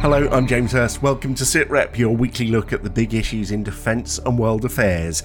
Hello, 0.00 0.26
I'm 0.30 0.46
James 0.46 0.72
Hurst. 0.72 1.02
Welcome 1.02 1.34
to 1.34 1.44
SITREP, 1.44 1.98
your 1.98 2.16
weekly 2.16 2.46
look 2.46 2.72
at 2.72 2.82
the 2.82 2.88
big 2.88 3.12
issues 3.12 3.50
in 3.50 3.62
defence 3.62 4.18
and 4.18 4.38
world 4.38 4.64
affairs. 4.64 5.22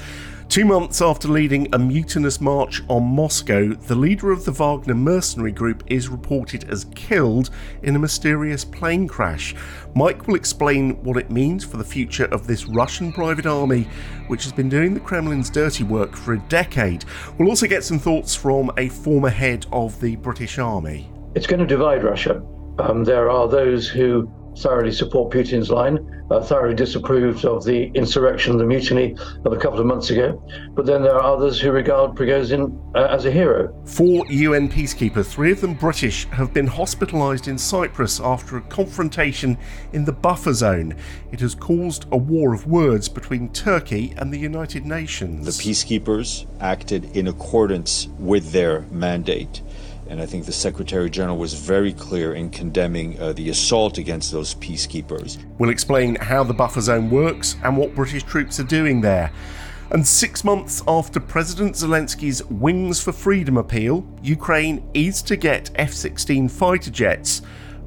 Two 0.49 0.65
months 0.65 1.01
after 1.01 1.29
leading 1.29 1.73
a 1.73 1.79
mutinous 1.79 2.41
march 2.41 2.83
on 2.89 3.03
Moscow, 3.03 3.69
the 3.73 3.95
leader 3.95 4.31
of 4.31 4.43
the 4.43 4.51
Wagner 4.51 4.93
mercenary 4.93 5.53
group 5.53 5.83
is 5.87 6.09
reported 6.09 6.69
as 6.69 6.87
killed 6.93 7.51
in 7.83 7.95
a 7.95 7.99
mysterious 7.99 8.65
plane 8.65 9.07
crash. 9.07 9.55
Mike 9.95 10.27
will 10.27 10.35
explain 10.35 11.01
what 11.03 11.15
it 11.15 11.31
means 11.31 11.63
for 11.63 11.77
the 11.77 11.83
future 11.83 12.25
of 12.25 12.45
this 12.45 12.65
Russian 12.65 13.13
private 13.13 13.45
army, 13.45 13.87
which 14.27 14.43
has 14.43 14.51
been 14.51 14.67
doing 14.67 14.93
the 14.93 14.99
Kremlin's 14.99 15.49
dirty 15.49 15.85
work 15.85 16.17
for 16.17 16.33
a 16.33 16.39
decade. 16.49 17.05
We'll 17.37 17.49
also 17.49 17.65
get 17.65 17.85
some 17.85 17.97
thoughts 17.97 18.35
from 18.35 18.71
a 18.77 18.89
former 18.89 19.29
head 19.29 19.65
of 19.71 20.01
the 20.01 20.17
British 20.17 20.59
Army. 20.59 21.09
It's 21.35 21.47
going 21.47 21.59
to 21.59 21.67
divide 21.67 22.03
Russia. 22.03 22.41
Um, 22.79 23.03
there 23.03 23.29
are 23.29 23.49
those 23.49 23.89
who 23.89 24.31
thoroughly 24.57 24.91
support 24.91 25.33
Putin's 25.33 25.69
line, 25.69 25.99
uh, 26.31 26.41
thoroughly 26.41 26.75
disapproved 26.75 27.43
of 27.43 27.65
the 27.65 27.91
insurrection, 27.93 28.57
the 28.57 28.65
mutiny 28.65 29.15
of 29.43 29.51
a 29.51 29.57
couple 29.57 29.79
of 29.79 29.85
months 29.85 30.09
ago. 30.09 30.41
But 30.71 30.85
then 30.85 31.03
there 31.03 31.15
are 31.15 31.35
others 31.35 31.59
who 31.59 31.71
regard 31.71 32.15
Prigozhin 32.15 32.79
uh, 32.95 33.07
as 33.11 33.25
a 33.25 33.31
hero. 33.31 33.73
Four 33.85 34.25
UN 34.27 34.69
peacekeepers, 34.69 35.25
three 35.25 35.51
of 35.51 35.61
them 35.61 35.73
British, 35.73 36.25
have 36.29 36.53
been 36.53 36.67
hospitalised 36.67 37.47
in 37.47 37.57
Cyprus 37.57 38.19
after 38.19 38.57
a 38.57 38.61
confrontation 38.61 39.57
in 39.93 40.05
the 40.05 40.13
buffer 40.13 40.53
zone. 40.53 40.95
It 41.31 41.41
has 41.41 41.53
caused 41.53 42.05
a 42.11 42.17
war 42.17 42.53
of 42.53 42.65
words 42.65 43.09
between 43.09 43.49
Turkey 43.49 44.13
and 44.17 44.33
the 44.33 44.39
United 44.39 44.85
Nations. 44.85 45.45
The 45.45 45.51
peacekeepers 45.51 46.45
acted 46.61 47.15
in 47.15 47.27
accordance 47.27 48.07
with 48.17 48.51
their 48.51 48.81
mandate. 48.91 49.61
And 50.07 50.21
I 50.21 50.25
think 50.25 50.45
the 50.45 50.51
Secretary 50.51 51.09
General 51.09 51.37
was 51.37 51.53
very 51.53 51.91
clear 51.91 52.35
in 52.35 52.49
condemning 52.49 53.19
uh, 53.19 53.33
the 53.33 53.49
assault 53.49 53.97
against 53.97 54.31
those 54.31 54.53
peacekeepers. 54.55 55.43
We'll 55.57 55.71
explain 55.71 56.15
how 56.15 56.43
the 56.43 56.53
buffer 56.53 56.81
zone 56.81 57.09
works 57.09 57.55
and 57.63 57.75
what 57.75 57.95
British 57.95 58.23
troops 58.23 58.59
are 58.59 58.65
doing 58.65 59.01
there. 59.01 59.31
And 59.91 60.05
six 60.05 60.43
months 60.43 60.83
after 60.87 61.19
President 61.19 61.75
Zelensky's 61.75 62.43
Wings 62.45 63.01
for 63.01 63.11
Freedom 63.11 63.57
appeal, 63.57 64.05
Ukraine 64.23 64.87
is 64.93 65.21
to 65.23 65.35
get 65.35 65.69
F 65.75 65.93
16 65.93 66.49
fighter 66.49 66.91
jets 66.91 67.41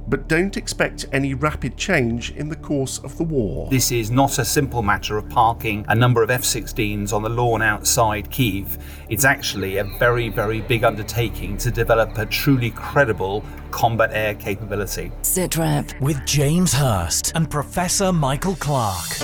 but 0.09 0.27
don't 0.27 0.57
expect 0.57 1.07
any 1.13 1.35
rapid 1.35 1.77
change 1.77 2.31
in 2.33 2.49
the 2.49 2.57
course 2.57 2.99
of 2.99 3.17
the 3.19 3.25
war. 3.25 3.69
This 3.71 3.93
is 3.93 4.11
not 4.11 4.39
a 4.39 4.45
simple 4.45 4.83
matter 4.83 5.19
of 5.19 5.29
parking 5.29 5.85
a 5.89 5.95
number 5.95 6.23
of 6.23 6.31
F 6.31 6.43
16s 6.43 7.13
on 7.13 7.23
the 7.23 7.29
lawn 7.29 7.63
outside 7.63 8.31
Kiev. 8.31 8.79
It's 9.09 9.25
actually 9.25 9.77
a 9.77 9.85
very, 9.99 10.29
very 10.29 10.63
big 10.63 10.85
undertaking 10.85 11.59
to 11.59 11.71
develop 11.71 12.17
a 12.17 12.27
truly 12.27 12.71
credible 12.71 13.45
combat 13.71 14.11
air 14.13 14.35
capability. 14.35 15.13
SITREP 15.23 16.01
with 16.01 16.25
James 16.27 16.73
Hurst 16.73 17.33
and 17.35 17.51
Professor 17.51 18.13
Michael 18.13 18.57
Clarke. 18.57 19.21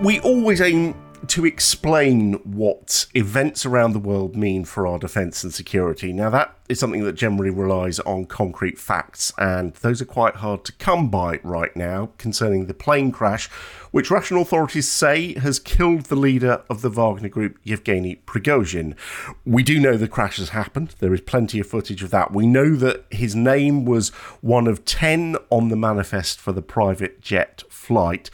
We 0.00 0.20
always 0.20 0.60
aim 0.60 0.94
to 1.28 1.46
explain 1.46 2.34
what 2.44 3.06
events 3.14 3.64
around 3.64 3.92
the 3.92 3.98
world 3.98 4.34
mean 4.34 4.64
for 4.64 4.86
our 4.86 4.98
defence 4.98 5.44
and 5.44 5.54
security. 5.54 6.12
Now, 6.12 6.30
that 6.30 6.56
is 6.68 6.80
something 6.80 7.04
that 7.04 7.12
generally 7.12 7.50
relies 7.50 8.00
on 8.00 8.24
concrete 8.24 8.78
facts, 8.78 9.32
and 9.38 9.74
those 9.74 10.02
are 10.02 10.06
quite 10.06 10.36
hard 10.36 10.64
to 10.64 10.72
come 10.72 11.10
by 11.10 11.38
right 11.42 11.74
now 11.76 12.10
concerning 12.18 12.66
the 12.66 12.74
plane 12.74 13.12
crash, 13.12 13.48
which 13.90 14.10
Russian 14.10 14.36
authorities 14.36 14.90
say 14.90 15.34
has 15.38 15.58
killed 15.58 16.06
the 16.06 16.16
leader 16.16 16.62
of 16.68 16.82
the 16.82 16.90
Wagner 16.90 17.28
group, 17.28 17.58
Yevgeny 17.62 18.16
Prigozhin. 18.26 18.96
We 19.44 19.62
do 19.62 19.78
know 19.78 19.96
the 19.96 20.08
crash 20.08 20.38
has 20.38 20.50
happened, 20.50 20.94
there 20.98 21.14
is 21.14 21.20
plenty 21.20 21.60
of 21.60 21.66
footage 21.66 22.02
of 22.02 22.10
that. 22.10 22.32
We 22.32 22.46
know 22.46 22.74
that 22.76 23.04
his 23.10 23.34
name 23.34 23.84
was 23.84 24.08
one 24.40 24.66
of 24.66 24.84
10 24.84 25.36
on 25.50 25.68
the 25.68 25.76
manifest 25.76 26.40
for 26.40 26.52
the 26.52 26.62
private 26.62 27.20
jet 27.20 27.62
flight 27.68 28.30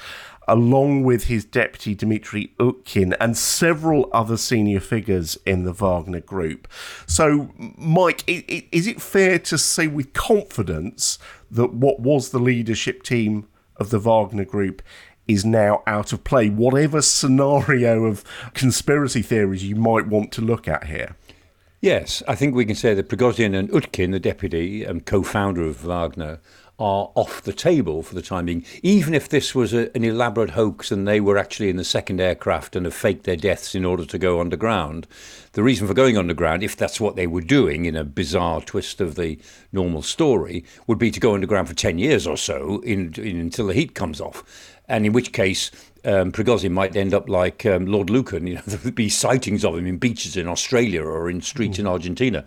along 0.48 1.04
with 1.04 1.24
his 1.24 1.44
deputy 1.44 1.94
Dmitry 1.94 2.52
Utkin 2.58 3.14
and 3.20 3.36
several 3.36 4.08
other 4.12 4.36
senior 4.36 4.80
figures 4.80 5.38
in 5.44 5.64
the 5.64 5.72
Wagner 5.72 6.20
group. 6.20 6.66
So, 7.06 7.50
Mike, 7.56 8.24
is 8.26 8.86
it 8.86 9.00
fair 9.00 9.38
to 9.40 9.58
say 9.58 9.86
with 9.86 10.14
confidence 10.14 11.18
that 11.50 11.74
what 11.74 12.00
was 12.00 12.30
the 12.30 12.40
leadership 12.40 13.02
team 13.02 13.46
of 13.76 13.90
the 13.90 13.98
Wagner 13.98 14.44
group 14.44 14.82
is 15.28 15.44
now 15.44 15.82
out 15.86 16.12
of 16.12 16.24
play, 16.24 16.48
whatever 16.48 17.02
scenario 17.02 18.06
of 18.06 18.24
conspiracy 18.54 19.20
theories 19.20 19.62
you 19.62 19.76
might 19.76 20.06
want 20.06 20.32
to 20.32 20.40
look 20.40 20.66
at 20.66 20.84
here? 20.84 21.14
Yes, 21.80 22.24
I 22.26 22.34
think 22.34 22.54
we 22.56 22.64
can 22.64 22.74
say 22.74 22.94
that 22.94 23.08
Prigozhin 23.08 23.56
and 23.56 23.68
Utkin, 23.70 24.10
the 24.10 24.18
deputy 24.18 24.82
and 24.82 25.06
co 25.06 25.22
founder 25.22 25.62
of 25.62 25.84
Wagner, 25.84 26.40
are 26.78 27.10
off 27.16 27.42
the 27.42 27.52
table 27.52 28.02
for 28.02 28.14
the 28.14 28.22
time 28.22 28.46
being. 28.46 28.64
Even 28.82 29.12
if 29.12 29.28
this 29.28 29.54
was 29.54 29.74
a, 29.74 29.94
an 29.96 30.04
elaborate 30.04 30.50
hoax 30.50 30.92
and 30.92 31.08
they 31.08 31.20
were 31.20 31.36
actually 31.36 31.68
in 31.68 31.76
the 31.76 31.84
second 31.84 32.20
aircraft 32.20 32.76
and 32.76 32.86
have 32.86 32.94
faked 32.94 33.24
their 33.24 33.36
deaths 33.36 33.74
in 33.74 33.84
order 33.84 34.04
to 34.04 34.18
go 34.18 34.40
underground, 34.40 35.06
the 35.52 35.62
reason 35.62 35.88
for 35.88 35.94
going 35.94 36.16
underground, 36.16 36.62
if 36.62 36.76
that's 36.76 37.00
what 37.00 37.16
they 37.16 37.26
were 37.26 37.40
doing 37.40 37.84
in 37.84 37.96
a 37.96 38.04
bizarre 38.04 38.60
twist 38.60 39.00
of 39.00 39.16
the 39.16 39.38
normal 39.72 40.02
story, 40.02 40.64
would 40.86 40.98
be 40.98 41.10
to 41.10 41.18
go 41.18 41.34
underground 41.34 41.68
for 41.68 41.74
10 41.74 41.98
years 41.98 42.26
or 42.26 42.36
so 42.36 42.80
in, 42.80 43.12
in, 43.14 43.40
until 43.40 43.66
the 43.66 43.74
heat 43.74 43.94
comes 43.94 44.20
off. 44.20 44.76
And 44.88 45.04
in 45.04 45.12
which 45.12 45.32
case, 45.32 45.70
um, 46.04 46.32
Prigozhin 46.32 46.72
might 46.72 46.96
end 46.96 47.14
up 47.14 47.28
like 47.28 47.64
um, 47.66 47.86
Lord 47.86 48.10
Lucan. 48.10 48.46
You 48.46 48.56
know, 48.56 48.62
there 48.66 48.80
would 48.84 48.94
be 48.94 49.08
sightings 49.08 49.64
of 49.64 49.76
him 49.76 49.86
in 49.86 49.98
beaches 49.98 50.36
in 50.36 50.46
Australia 50.46 51.02
or 51.02 51.30
in 51.30 51.40
streets 51.40 51.76
mm. 51.76 51.80
in 51.80 51.86
Argentina. 51.86 52.44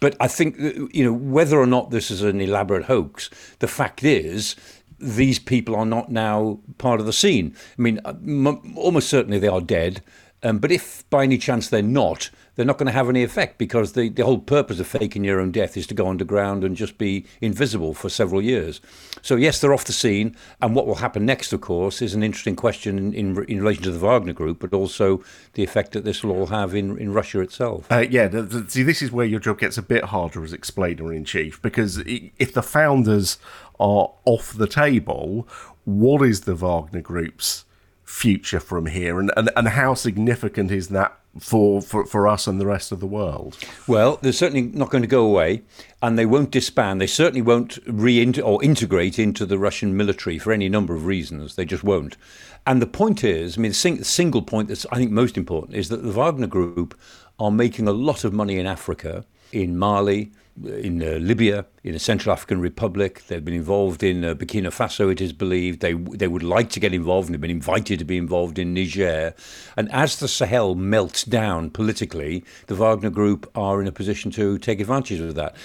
But 0.00 0.16
I 0.20 0.28
think, 0.28 0.58
you 0.58 1.04
know, 1.04 1.12
whether 1.12 1.60
or 1.60 1.66
not 1.66 1.90
this 1.90 2.10
is 2.10 2.22
an 2.22 2.40
elaborate 2.40 2.86
hoax, 2.86 3.30
the 3.60 3.68
fact 3.68 4.02
is 4.02 4.56
these 4.98 5.38
people 5.38 5.76
are 5.76 5.86
not 5.86 6.10
now 6.10 6.58
part 6.78 7.00
of 7.00 7.06
the 7.06 7.12
scene. 7.12 7.54
I 7.78 7.82
mean, 7.82 8.00
m- 8.04 8.76
almost 8.76 9.08
certainly 9.08 9.38
they 9.38 9.48
are 9.48 9.60
dead. 9.60 10.02
Um, 10.42 10.58
but 10.58 10.72
if 10.72 11.08
by 11.08 11.22
any 11.22 11.38
chance 11.38 11.68
they're 11.68 11.82
not, 11.82 12.30
they're 12.54 12.66
not 12.66 12.76
going 12.76 12.86
to 12.86 12.92
have 12.92 13.08
any 13.08 13.22
effect 13.22 13.58
because 13.58 13.92
the, 13.92 14.08
the 14.08 14.24
whole 14.24 14.38
purpose 14.38 14.78
of 14.78 14.86
faking 14.86 15.24
your 15.24 15.40
own 15.40 15.52
death 15.52 15.76
is 15.76 15.86
to 15.86 15.94
go 15.94 16.08
underground 16.08 16.64
and 16.64 16.76
just 16.76 16.98
be 16.98 17.24
invisible 17.40 17.94
for 17.94 18.08
several 18.08 18.42
years. 18.42 18.80
So, 19.22 19.36
yes, 19.36 19.60
they're 19.60 19.72
off 19.72 19.84
the 19.84 19.92
scene. 19.92 20.36
And 20.60 20.74
what 20.74 20.86
will 20.86 20.96
happen 20.96 21.24
next, 21.24 21.52
of 21.52 21.60
course, 21.60 22.02
is 22.02 22.12
an 22.14 22.22
interesting 22.22 22.56
question 22.56 22.98
in, 22.98 23.14
in, 23.14 23.44
in 23.44 23.60
relation 23.60 23.84
to 23.84 23.90
the 23.90 23.98
Wagner 23.98 24.32
Group, 24.32 24.58
but 24.58 24.74
also 24.74 25.22
the 25.54 25.62
effect 25.62 25.92
that 25.92 26.04
this 26.04 26.22
will 26.22 26.36
all 26.36 26.46
have 26.46 26.74
in, 26.74 26.98
in 26.98 27.12
Russia 27.12 27.40
itself. 27.40 27.90
Uh, 27.90 28.04
yeah, 28.10 28.28
the, 28.28 28.42
the, 28.42 28.70
see, 28.70 28.82
this 28.82 29.00
is 29.00 29.12
where 29.12 29.26
your 29.26 29.40
job 29.40 29.58
gets 29.58 29.78
a 29.78 29.82
bit 29.82 30.04
harder 30.04 30.44
as 30.44 30.52
explainer 30.52 31.12
in 31.12 31.24
chief 31.24 31.62
because 31.62 32.02
if 32.04 32.52
the 32.52 32.62
founders 32.62 33.38
are 33.80 34.12
off 34.24 34.52
the 34.52 34.66
table, 34.66 35.48
what 35.84 36.22
is 36.22 36.42
the 36.42 36.54
Wagner 36.54 37.00
Group's 37.00 37.64
future 38.12 38.60
from 38.60 38.86
here, 38.86 39.18
and, 39.18 39.32
and, 39.36 39.50
and 39.56 39.68
how 39.68 39.94
significant 39.94 40.70
is 40.70 40.88
that 40.88 41.18
for, 41.40 41.80
for, 41.80 42.04
for 42.04 42.28
us 42.28 42.46
and 42.46 42.60
the 42.60 42.66
rest 42.66 42.92
of 42.92 43.00
the 43.00 43.06
world? 43.06 43.56
Well, 43.86 44.18
they're 44.20 44.32
certainly 44.32 44.62
not 44.62 44.90
going 44.90 45.02
to 45.02 45.08
go 45.08 45.24
away, 45.24 45.62
and 46.02 46.18
they 46.18 46.26
won't 46.26 46.50
disband. 46.50 47.00
They 47.00 47.06
certainly 47.06 47.40
won't 47.40 47.78
re 47.86 48.22
or 48.42 48.62
integrate 48.62 49.18
into 49.18 49.46
the 49.46 49.58
Russian 49.58 49.96
military 49.96 50.38
for 50.38 50.52
any 50.52 50.68
number 50.68 50.94
of 50.94 51.06
reasons. 51.06 51.56
They 51.56 51.64
just 51.64 51.84
won't. 51.84 52.18
And 52.66 52.82
the 52.82 52.86
point 52.86 53.24
is, 53.24 53.56
I 53.56 53.62
mean, 53.62 53.70
the 53.70 53.76
sing- 53.76 54.04
single 54.04 54.42
point 54.42 54.68
that's 54.68 54.86
I 54.92 54.96
think 54.96 55.10
most 55.10 55.38
important 55.38 55.76
is 55.76 55.88
that 55.88 56.02
the 56.02 56.12
Wagner 56.12 56.46
Group 56.46 56.94
are 57.38 57.50
making 57.50 57.88
a 57.88 57.92
lot 57.92 58.24
of 58.24 58.34
money 58.34 58.58
in 58.58 58.66
Africa, 58.66 59.24
in 59.52 59.78
Mali, 59.78 60.32
in 60.64 61.02
uh, 61.02 61.18
Libya, 61.18 61.66
in 61.82 61.92
the 61.92 61.98
Central 61.98 62.32
African 62.32 62.60
Republic. 62.60 63.24
They've 63.28 63.44
been 63.44 63.54
involved 63.54 64.02
in 64.02 64.24
uh, 64.24 64.34
Burkina 64.34 64.68
Faso, 64.68 65.10
it 65.10 65.20
is 65.20 65.32
believed. 65.32 65.80
They, 65.80 65.94
they 65.94 66.28
would 66.28 66.42
like 66.42 66.70
to 66.70 66.80
get 66.80 66.92
involved 66.92 67.28
and 67.28 67.34
they've 67.34 67.40
been 67.40 67.50
invited 67.50 67.98
to 67.98 68.04
be 68.04 68.16
involved 68.16 68.58
in 68.58 68.74
Niger. 68.74 69.34
And 69.76 69.90
as 69.92 70.18
the 70.18 70.28
Sahel 70.28 70.74
melts 70.74 71.24
down 71.24 71.70
politically, 71.70 72.44
the 72.66 72.74
Wagner 72.74 73.10
Group 73.10 73.50
are 73.54 73.80
in 73.80 73.88
a 73.88 73.92
position 73.92 74.30
to 74.32 74.58
take 74.58 74.80
advantage 74.80 75.20
of 75.20 75.34
that. 75.34 75.56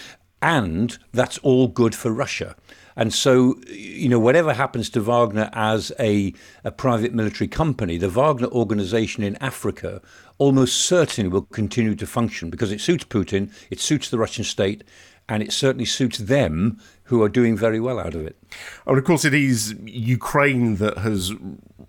And 0.42 0.98
that's 1.13 1.38
all 1.39 1.68
good 1.68 1.95
for 1.95 2.12
Russia. 2.12 2.56
And 2.98 3.13
so, 3.13 3.56
you 3.68 4.10
know, 4.10 4.19
whatever 4.19 4.54
happens 4.54 4.89
to 4.89 5.01
Wagner 5.01 5.51
as 5.54 5.92
a, 6.00 6.34
a 6.63 6.72
private 6.72 7.13
military 7.13 7.48
company, 7.48 7.98
the 7.98 8.10
Wagner 8.10 8.48
organization 8.48 9.24
in 9.24 9.36
Africa 9.36 10.01
almost 10.38 10.78
certainly 10.78 11.30
will 11.30 11.42
continue 11.42 11.95
to 11.95 12.06
function 12.06 12.50
because 12.50 12.72
it 12.72 12.81
suits 12.81 13.06
Putin, 13.06 13.51
it 13.69 13.80
suits 13.80 14.10
the 14.10 14.18
Russian 14.18 14.44
state, 14.44 14.84
and 15.30 15.44
it 15.44 15.51
certainly 15.51 15.86
suits 15.86 16.18
them 16.18 16.80
who 17.04 17.22
are 17.22 17.30
doing 17.30 17.57
very 17.57 17.80
well 17.80 18.00
out 18.00 18.16
of 18.16 18.25
it. 18.25 18.38
And 18.86 18.98
of 18.98 19.04
course, 19.04 19.25
it 19.25 19.34
is 19.34 19.75
Ukraine 19.86 20.75
that 20.78 21.00
has 21.00 21.34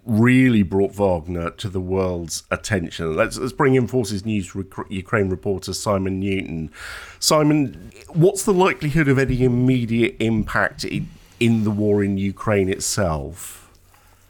really 0.05 0.63
brought 0.63 0.93
Wagner 0.93 1.51
to 1.51 1.69
the 1.69 1.81
world's 1.81 2.45
attention. 2.51 3.15
Let's, 3.15 3.37
let's 3.39 3.53
bring 3.53 3.75
in 3.75 3.87
Forces 3.87 4.25
News 4.25 4.55
Ukraine 4.89 5.29
reporter 5.29 5.73
Simon 5.73 6.19
Newton. 6.19 6.71
Simon, 7.21 7.93
what's 8.09 8.45
the 8.45 8.55
likelihood 8.55 9.09
of 9.09 9.19
any 9.19 9.45
immediate 9.45 10.17
impact 10.19 10.85
in, 10.85 11.09
in 11.39 11.65
the 11.65 11.71
war 11.71 12.03
in 12.03 12.17
Ukraine 12.19 12.69
itself? 12.69 13.68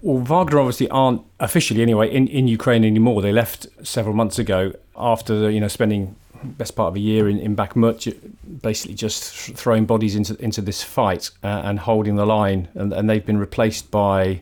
Well, 0.00 0.22
Wagner 0.22 0.60
obviously 0.60 0.88
aren't 0.90 1.22
officially 1.40 1.82
anyway 1.82 2.12
in, 2.12 2.28
in 2.28 2.46
Ukraine 2.46 2.84
anymore. 2.84 3.20
They 3.20 3.32
left 3.32 3.66
several 3.82 4.14
months 4.14 4.38
ago 4.38 4.72
after 4.96 5.50
you 5.50 5.60
know 5.60 5.68
spending 5.68 6.14
best 6.42 6.76
part 6.76 6.88
of 6.88 6.96
a 6.96 7.00
year 7.00 7.28
in, 7.28 7.38
in 7.38 7.56
Bakhmut, 7.56 8.14
basically 8.62 8.94
just 8.94 9.32
throwing 9.56 9.86
bodies 9.86 10.14
into 10.16 10.36
into 10.42 10.60
this 10.60 10.82
fight 10.82 11.30
uh, 11.42 11.62
and 11.64 11.78
holding 11.78 12.16
the 12.16 12.26
line, 12.26 12.68
and, 12.74 12.92
and 12.92 13.08
they've 13.08 13.24
been 13.24 13.38
replaced 13.38 13.90
by, 13.90 14.40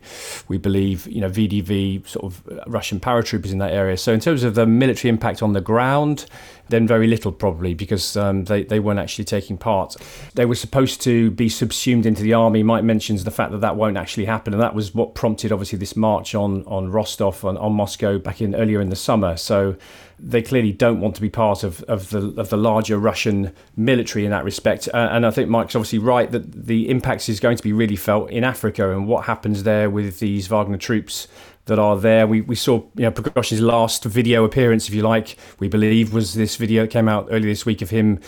we 0.48 0.58
believe, 0.58 1.06
you 1.06 1.20
know, 1.20 1.28
VDV 1.28 2.06
sort 2.06 2.24
of 2.24 2.42
Russian 2.66 3.00
paratroopers 3.00 3.52
in 3.52 3.58
that 3.58 3.72
area. 3.72 3.96
So 3.96 4.12
in 4.12 4.20
terms 4.20 4.42
of 4.42 4.54
the 4.54 4.66
military 4.66 5.08
impact 5.08 5.42
on 5.42 5.52
the 5.52 5.60
ground, 5.60 6.26
then 6.68 6.86
very 6.86 7.06
little 7.06 7.32
probably 7.32 7.74
because 7.74 8.16
um, 8.16 8.44
they, 8.44 8.64
they 8.64 8.80
weren't 8.80 8.98
actually 8.98 9.24
taking 9.24 9.56
part. 9.56 9.96
They 10.34 10.46
were 10.46 10.54
supposed 10.54 11.00
to 11.02 11.30
be 11.30 11.48
subsumed 11.48 12.06
into 12.06 12.22
the 12.22 12.34
army. 12.34 12.62
Mike 12.62 12.84
mentions 12.84 13.24
the 13.24 13.30
fact 13.30 13.52
that 13.52 13.60
that 13.60 13.76
won't 13.76 13.96
actually 13.96 14.24
happen, 14.24 14.52
and 14.52 14.62
that 14.62 14.74
was 14.74 14.94
what 14.94 15.14
prompted 15.14 15.52
obviously 15.52 15.78
this 15.78 15.96
march 15.96 16.34
on 16.34 16.64
on 16.66 16.90
Rostov 16.90 17.44
on, 17.44 17.56
on 17.56 17.72
Moscow 17.72 18.18
back 18.18 18.40
in 18.40 18.54
earlier 18.54 18.80
in 18.80 18.90
the 18.90 18.96
summer. 18.96 19.36
So 19.36 19.76
they 20.18 20.40
clearly 20.42 20.72
don't 20.72 21.00
want 21.00 21.14
to 21.14 21.20
be 21.20 21.28
part 21.28 21.62
of, 21.62 21.82
of 21.84 22.10
the 22.10 22.40
of 22.40 22.48
the 22.48 22.56
larger 22.56 22.98
Russian 22.98 23.52
military 23.76 24.24
in 24.24 24.30
that 24.30 24.44
respect. 24.44 24.88
Uh, 24.92 25.08
and 25.10 25.26
I 25.26 25.30
think 25.30 25.48
Mike's 25.48 25.76
obviously 25.76 25.98
right 25.98 26.30
that 26.30 26.66
the 26.66 26.88
impact 26.88 27.28
is 27.28 27.40
going 27.40 27.56
to 27.56 27.62
be 27.62 27.72
really 27.72 27.96
felt 27.96 28.30
in 28.30 28.44
Africa 28.44 28.90
and 28.92 29.06
what 29.06 29.26
happens 29.26 29.64
there 29.64 29.90
with 29.90 30.18
these 30.18 30.46
Wagner 30.46 30.78
troops 30.78 31.28
that 31.66 31.78
are 31.78 31.96
there. 31.98 32.26
We, 32.26 32.40
we 32.40 32.54
saw 32.54 32.76
you 32.94 33.02
know 33.02 33.12
Prigozhin's 33.12 33.60
last 33.60 34.04
video 34.04 34.44
appearance, 34.44 34.88
if 34.88 34.94
you 34.94 35.02
like, 35.02 35.36
we 35.58 35.68
believe 35.68 36.12
was 36.12 36.34
this 36.34 36.56
video 36.56 36.82
that 36.82 36.90
came 36.90 37.08
out 37.08 37.28
earlier 37.30 37.50
this 37.50 37.66
week 37.66 37.82
of 37.82 37.90
him 37.90 38.20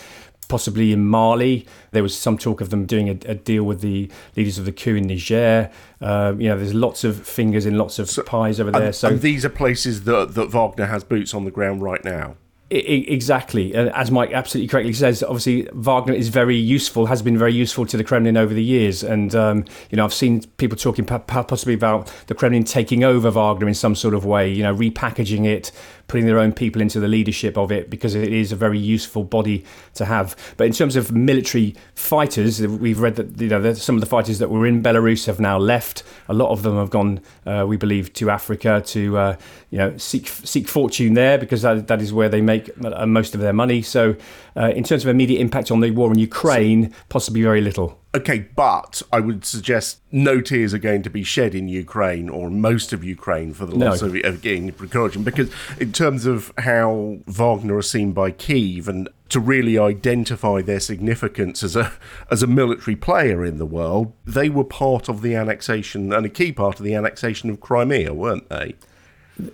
possibly 0.49 0.91
in 0.91 1.05
Mali. 1.05 1.65
There 1.91 2.03
was 2.03 2.17
some 2.17 2.37
talk 2.37 2.59
of 2.59 2.69
them 2.69 2.85
doing 2.85 3.07
a, 3.07 3.17
a 3.31 3.35
deal 3.35 3.63
with 3.63 3.79
the 3.79 4.11
leaders 4.35 4.57
of 4.57 4.65
the 4.65 4.73
coup 4.73 4.95
in 4.95 5.07
Niger. 5.07 5.71
Uh, 6.01 6.33
you 6.37 6.49
know, 6.49 6.57
there's 6.57 6.73
lots 6.73 7.05
of 7.05 7.25
fingers 7.25 7.65
in 7.65 7.77
lots 7.77 7.99
of 7.99 8.09
so, 8.09 8.23
pies 8.23 8.59
over 8.59 8.71
there. 8.71 8.87
And, 8.87 8.95
so 8.95 9.07
and 9.07 9.21
these 9.21 9.45
are 9.45 9.49
places 9.49 10.03
that, 10.03 10.33
that 10.35 10.49
Wagner 10.49 10.87
has 10.87 11.05
boots 11.05 11.33
on 11.33 11.45
the 11.45 11.51
ground 11.51 11.81
right 11.81 12.03
now. 12.03 12.35
Exactly. 12.71 13.73
As 13.73 14.11
Mike 14.11 14.31
absolutely 14.31 14.67
correctly 14.67 14.93
says, 14.93 15.23
obviously 15.23 15.67
Wagner 15.73 16.13
is 16.13 16.29
very 16.29 16.55
useful, 16.55 17.07
has 17.07 17.23
been 17.23 17.35
very 17.35 17.53
useful 17.53 17.85
to 17.87 17.97
the 17.97 18.03
Kremlin 18.03 18.37
over 18.37 18.53
the 18.53 18.63
years. 18.63 19.01
And, 19.01 19.33
um, 19.33 19.65
you 19.89 19.97
know, 19.97 20.05
I've 20.05 20.13
seen 20.13 20.43
people 20.57 20.77
talking 20.77 21.03
possibly 21.03 21.73
about 21.73 22.13
the 22.27 22.35
Kremlin 22.35 22.63
taking 22.65 23.03
over 23.03 23.31
Wagner 23.31 23.67
in 23.67 23.73
some 23.73 23.95
sort 23.95 24.13
of 24.13 24.23
way, 24.23 24.51
you 24.51 24.61
know, 24.61 24.75
repackaging 24.75 25.47
it, 25.47 25.71
putting 26.09 26.25
their 26.25 26.39
own 26.39 26.51
people 26.51 26.81
into 26.81 26.99
the 26.99 27.07
leadership 27.07 27.57
of 27.57 27.71
it 27.71 27.89
because 27.89 28.15
it 28.15 28.33
is 28.33 28.51
a 28.51 28.55
very 28.55 28.77
useful 28.77 29.23
body 29.23 29.63
to 29.93 30.03
have. 30.03 30.35
But 30.57 30.67
in 30.67 30.73
terms 30.73 30.97
of 30.97 31.11
military 31.13 31.75
fighters, 31.95 32.59
we've 32.61 32.99
read 32.99 33.15
that 33.15 33.39
you 33.39 33.47
know 33.47 33.73
some 33.73 33.95
of 33.95 34.01
the 34.01 34.07
fighters 34.07 34.39
that 34.39 34.49
were 34.49 34.67
in 34.67 34.83
Belarus 34.83 35.27
have 35.27 35.39
now 35.39 35.57
left. 35.57 36.03
A 36.27 36.33
lot 36.33 36.49
of 36.49 36.63
them 36.63 36.75
have 36.75 36.89
gone, 36.89 37.21
uh, 37.45 37.65
we 37.67 37.77
believe, 37.77 38.11
to 38.13 38.29
Africa 38.29 38.81
to 38.87 39.17
uh, 39.17 39.37
you 39.69 39.77
know 39.77 39.95
seek 39.97 40.27
seek 40.27 40.67
fortune 40.67 41.13
there 41.13 41.37
because 41.37 41.61
that, 41.61 41.87
that 41.87 42.01
is 42.01 42.11
where 42.11 42.27
they 42.27 42.41
make 42.41 42.58
uh, 42.83 43.05
most 43.05 43.35
of 43.35 43.41
their 43.41 43.53
money. 43.53 43.81
So, 43.81 44.15
uh, 44.55 44.71
in 44.75 44.83
terms 44.83 45.03
of 45.03 45.09
immediate 45.09 45.39
impact 45.39 45.71
on 45.71 45.79
the 45.79 45.91
war 45.91 46.11
in 46.11 46.19
Ukraine, 46.19 46.93
possibly 47.09 47.41
very 47.41 47.61
little. 47.61 47.99
Okay, 48.15 48.39
but 48.55 49.03
I 49.13 49.19
would 49.19 49.45
suggest 49.45 49.99
no 50.11 50.41
tears 50.41 50.73
are 50.73 50.79
going 50.79 51.03
to 51.03 51.11
be 51.11 51.23
shed 51.23 51.53
in 51.53 51.67
Ukraine 51.67 52.27
or 52.27 52.49
most 52.49 52.91
of 52.91 53.03
Ukraine 53.03 53.53
for 53.53 53.67
the 53.67 53.75
loss 53.75 54.01
no. 54.01 54.07
of, 54.07 54.15
of 54.25 54.41
getting 54.41 54.71
Prigozhin 54.71 55.23
because 55.23 55.51
in 55.79 55.91
terms 55.91 56.25
of 56.25 56.51
how 56.57 57.19
Wagner 57.27 57.77
are 57.77 57.83
seen 57.83 58.11
by 58.11 58.31
Kiev 58.31 58.87
and 58.87 59.07
to 59.29 59.39
really 59.39 59.77
identify 59.77 60.63
their 60.63 60.79
significance 60.79 61.61
as 61.61 61.75
a 61.75 61.93
as 62.31 62.41
a 62.41 62.47
military 62.47 62.95
player 62.95 63.45
in 63.45 63.59
the 63.59 63.65
world, 63.65 64.11
they 64.25 64.49
were 64.49 64.63
part 64.63 65.07
of 65.07 65.21
the 65.21 65.35
annexation 65.35 66.11
and 66.11 66.25
a 66.25 66.29
key 66.29 66.51
part 66.51 66.79
of 66.79 66.85
the 66.85 66.95
annexation 66.95 67.51
of 67.51 67.61
Crimea, 67.61 68.11
weren't 68.11 68.49
they? 68.49 68.73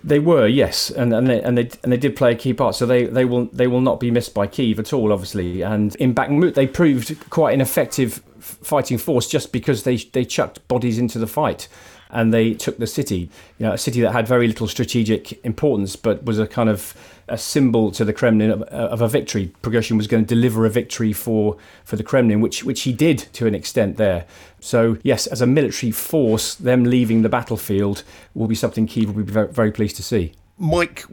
They 0.02 0.18
were, 0.18 0.48
yes, 0.48 0.90
and 0.90 1.14
and 1.14 1.28
they, 1.28 1.40
and 1.40 1.56
they 1.56 1.70
and 1.84 1.92
they 1.92 1.96
did 1.96 2.16
play 2.16 2.32
a 2.32 2.34
key 2.34 2.52
part. 2.52 2.74
So 2.74 2.86
they, 2.86 3.04
they 3.04 3.24
will 3.24 3.46
they 3.46 3.68
will 3.68 3.80
not 3.80 4.00
be 4.00 4.10
missed 4.10 4.34
by 4.34 4.48
Kiev 4.48 4.80
at 4.80 4.92
all, 4.92 5.12
obviously. 5.12 5.62
And 5.62 5.94
in 5.96 6.14
Bakhmut, 6.14 6.54
they 6.54 6.66
proved 6.66 7.16
quite 7.30 7.54
an 7.54 7.60
effective 7.60 8.22
fighting 8.40 8.98
force 8.98 9.28
just 9.28 9.52
because 9.52 9.84
they 9.84 9.96
they 9.96 10.24
chucked 10.24 10.66
bodies 10.66 10.98
into 10.98 11.18
the 11.18 11.26
fight 11.26 11.68
and 12.10 12.32
they 12.32 12.54
took 12.54 12.78
the 12.78 12.86
city. 12.86 13.30
You 13.58 13.66
know, 13.66 13.72
a 13.72 13.78
city 13.78 14.00
that 14.00 14.12
had 14.12 14.26
very 14.26 14.46
little 14.46 14.68
strategic 14.68 15.44
importance, 15.44 15.96
but 15.96 16.24
was 16.24 16.38
a 16.38 16.46
kind 16.46 16.68
of 16.68 16.94
a 17.28 17.36
symbol 17.36 17.90
to 17.90 18.04
the 18.04 18.12
Kremlin 18.12 18.50
of, 18.50 18.62
of 18.62 19.02
a 19.02 19.08
victory. 19.08 19.52
Prigozhin 19.62 19.96
was 19.96 20.06
going 20.06 20.24
to 20.24 20.34
deliver 20.34 20.64
a 20.64 20.70
victory 20.70 21.12
for 21.12 21.56
for 21.84 21.96
the 21.96 22.04
Kremlin, 22.04 22.40
which 22.40 22.64
which 22.64 22.82
he 22.82 22.92
did 22.92 23.18
to 23.34 23.46
an 23.46 23.54
extent 23.54 23.96
there. 23.96 24.26
So 24.60 24.98
yes, 25.02 25.26
as 25.26 25.40
a 25.40 25.46
military 25.46 25.92
force, 25.92 26.54
them 26.54 26.84
leaving 26.84 27.22
the 27.22 27.28
battlefield 27.28 28.04
will 28.34 28.48
be 28.48 28.54
something 28.54 28.86
Kiev 28.86 29.14
will 29.14 29.24
be 29.24 29.32
very, 29.32 29.48
very 29.48 29.72
pleased 29.72 29.96
to 29.96 30.02
see. 30.02 30.32
Mike, 30.58 31.04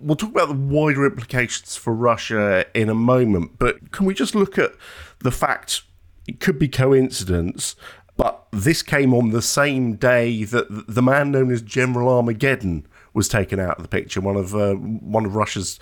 we'll 0.00 0.16
talk 0.16 0.30
about 0.30 0.48
the 0.48 0.54
wider 0.54 1.06
implications 1.06 1.76
for 1.76 1.94
Russia 1.94 2.64
in 2.74 2.88
a 2.88 2.94
moment, 2.94 3.52
but 3.58 3.92
can 3.92 4.06
we 4.06 4.14
just 4.14 4.34
look 4.34 4.58
at 4.58 4.72
the 5.20 5.30
fact 5.30 5.82
it 6.26 6.40
could 6.40 6.58
be 6.58 6.68
coincidence, 6.68 7.76
but 8.20 8.46
this 8.52 8.82
came 8.82 9.14
on 9.14 9.30
the 9.30 9.40
same 9.40 9.94
day 9.94 10.44
that 10.44 10.66
the 10.86 11.00
man 11.00 11.30
known 11.30 11.50
as 11.50 11.62
General 11.62 12.10
Armageddon 12.10 12.86
was 13.14 13.28
taken 13.28 13.58
out 13.58 13.78
of 13.78 13.82
the 13.82 13.88
picture. 13.88 14.20
One 14.20 14.36
of 14.36 14.54
uh, 14.54 14.74
one 14.74 15.24
of 15.24 15.34
Russia's 15.34 15.80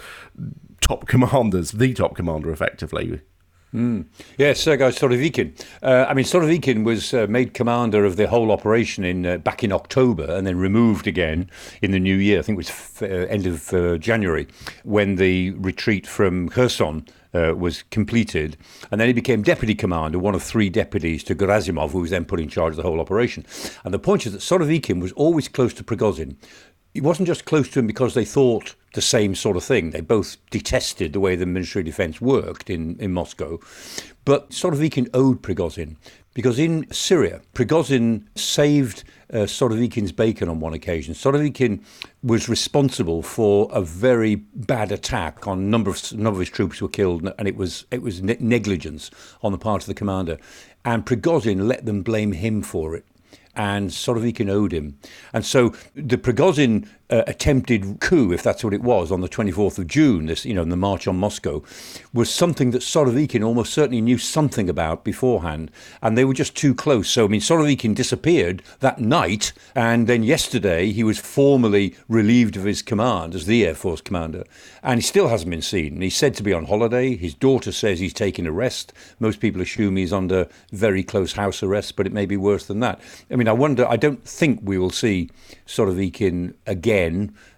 top 0.80 1.08
commanders, 1.08 1.72
the 1.72 1.92
top 1.94 2.14
commander, 2.14 2.52
effectively. 2.52 3.22
Mm. 3.74 4.06
Yes, 4.38 4.60
Sergei 4.60 4.90
Surovikin. 4.90 5.60
Uh, 5.82 6.06
I 6.08 6.14
mean, 6.14 6.24
Surovikin 6.24 6.84
was 6.84 7.12
uh, 7.12 7.26
made 7.28 7.54
commander 7.54 8.04
of 8.04 8.14
the 8.14 8.28
whole 8.28 8.52
operation 8.52 9.02
in 9.02 9.26
uh, 9.26 9.38
back 9.38 9.64
in 9.64 9.72
October, 9.72 10.24
and 10.24 10.46
then 10.46 10.58
removed 10.58 11.08
again 11.08 11.50
in 11.82 11.90
the 11.90 11.98
new 11.98 12.14
year. 12.14 12.38
I 12.38 12.42
think 12.42 12.54
it 12.54 12.58
was 12.58 12.70
f- 12.70 13.02
uh, 13.02 13.26
end 13.26 13.46
of 13.46 13.74
uh, 13.74 13.98
January 13.98 14.46
when 14.84 15.16
the 15.16 15.50
retreat 15.50 16.06
from 16.06 16.48
Kherson 16.50 17.04
uh, 17.34 17.54
was 17.56 17.82
completed. 17.90 18.56
And 18.90 19.00
then 19.00 19.08
he 19.08 19.12
became 19.12 19.42
deputy 19.42 19.74
commander, 19.74 20.18
one 20.18 20.34
of 20.34 20.42
three 20.42 20.70
deputies 20.70 21.24
to 21.24 21.34
Gerasimov, 21.34 21.90
who 21.90 22.00
was 22.00 22.10
then 22.10 22.24
put 22.24 22.40
in 22.40 22.48
charge 22.48 22.72
of 22.72 22.76
the 22.76 22.82
whole 22.82 23.00
operation. 23.00 23.44
And 23.84 23.92
the 23.92 23.98
point 23.98 24.26
is 24.26 24.32
that 24.32 24.40
Surovikin 24.40 25.00
was 25.00 25.12
always 25.12 25.48
close 25.48 25.74
to 25.74 25.84
Prigozhin. 25.84 26.36
He 26.94 27.00
wasn't 27.00 27.28
just 27.28 27.44
close 27.44 27.68
to 27.70 27.78
him 27.80 27.86
because 27.86 28.14
they 28.14 28.24
thought 28.24 28.74
the 28.94 29.02
same 29.02 29.34
sort 29.34 29.56
of 29.56 29.64
thing. 29.64 29.90
They 29.90 30.00
both 30.00 30.36
detested 30.50 31.12
the 31.12 31.20
way 31.20 31.36
the 31.36 31.46
Ministry 31.46 31.82
of 31.82 31.86
Defense 31.86 32.20
worked 32.20 32.70
in, 32.70 32.98
in 32.98 33.12
Moscow. 33.12 33.60
But 34.24 34.50
Surovikin 34.50 35.08
owed 35.14 35.42
Prigozhin 35.42 35.96
because 36.34 36.58
in 36.58 36.90
Syria, 36.92 37.40
Prigozhin 37.54 38.24
saved 38.36 39.04
uh, 39.32 39.38
Surovikin's 39.38 40.12
bacon 40.12 40.48
on 40.48 40.60
one 40.60 40.72
occasion. 40.72 41.14
Surovikin 41.14 41.82
was 42.22 42.48
responsible 42.48 43.22
for 43.22 43.68
a 43.72 43.82
very 43.82 44.36
bad 44.36 44.92
attack 44.92 45.46
on 45.46 45.58
a 45.58 45.62
number 45.62 45.90
of, 45.90 46.12
number 46.12 46.36
of 46.36 46.40
his 46.40 46.50
troops 46.50 46.80
were 46.80 46.88
killed, 46.88 47.30
and 47.38 47.48
it 47.48 47.56
was 47.56 47.86
it 47.90 48.02
was 48.02 48.22
ne- 48.22 48.36
negligence 48.40 49.10
on 49.42 49.52
the 49.52 49.58
part 49.58 49.82
of 49.82 49.86
the 49.86 49.94
commander. 49.94 50.38
And 50.84 51.04
Prigozhin 51.04 51.66
let 51.66 51.86
them 51.86 52.02
blame 52.02 52.32
him 52.32 52.62
for 52.62 52.94
it 52.94 53.04
and 53.58 53.90
Surovikin 53.90 54.48
owed 54.48 54.72
him. 54.72 54.98
And 55.32 55.44
so 55.44 55.74
the 55.94 56.16
Prigozhin 56.16 56.88
uh, 57.10 57.22
attempted 57.26 58.00
coup, 58.00 58.32
if 58.32 58.42
that's 58.42 58.62
what 58.62 58.74
it 58.74 58.82
was, 58.82 59.10
on 59.10 59.20
the 59.20 59.28
24th 59.28 59.78
of 59.78 59.86
June, 59.86 60.26
this, 60.26 60.44
you 60.44 60.54
know, 60.54 60.62
in 60.62 60.68
the 60.68 60.76
march 60.76 61.06
on 61.08 61.16
Moscow, 61.16 61.62
was 62.12 62.32
something 62.32 62.70
that 62.72 62.82
Surovikin 62.82 63.44
almost 63.44 63.72
certainly 63.72 64.00
knew 64.00 64.18
something 64.18 64.68
about 64.68 65.04
beforehand, 65.04 65.70
and 66.02 66.16
they 66.16 66.24
were 66.24 66.34
just 66.34 66.54
too 66.54 66.74
close. 66.74 67.08
So, 67.08 67.24
I 67.24 67.28
mean, 67.28 67.40
Surovikin 67.40 67.94
disappeared 67.94 68.62
that 68.80 69.00
night, 69.00 69.52
and 69.74 70.06
then 70.06 70.22
yesterday 70.22 70.92
he 70.92 71.02
was 71.02 71.18
formally 71.18 71.94
relieved 72.08 72.56
of 72.56 72.64
his 72.64 72.82
command 72.82 73.34
as 73.34 73.46
the 73.46 73.64
Air 73.64 73.74
Force 73.74 74.00
commander, 74.00 74.44
and 74.82 74.98
he 74.98 75.02
still 75.02 75.28
hasn't 75.28 75.50
been 75.50 75.62
seen. 75.62 76.00
He's 76.00 76.16
said 76.16 76.34
to 76.34 76.42
be 76.42 76.52
on 76.52 76.66
holiday. 76.66 77.16
His 77.16 77.34
daughter 77.34 77.72
says 77.72 78.00
he's 78.00 78.12
taking 78.12 78.46
a 78.46 78.52
rest. 78.52 78.92
Most 79.18 79.40
people 79.40 79.62
assume 79.62 79.96
he's 79.96 80.12
under 80.12 80.48
very 80.72 81.02
close 81.02 81.32
house 81.32 81.62
arrest, 81.62 81.96
but 81.96 82.06
it 82.06 82.12
may 82.12 82.26
be 82.26 82.36
worse 82.36 82.66
than 82.66 82.80
that. 82.80 83.00
I 83.30 83.36
mean, 83.36 83.48
I 83.48 83.52
wonder, 83.52 83.86
I 83.88 83.96
don't 83.96 84.22
think 84.24 84.60
we 84.62 84.78
will 84.78 84.90
see 84.90 85.30
Surovikin 85.66 86.54
again. 86.66 86.97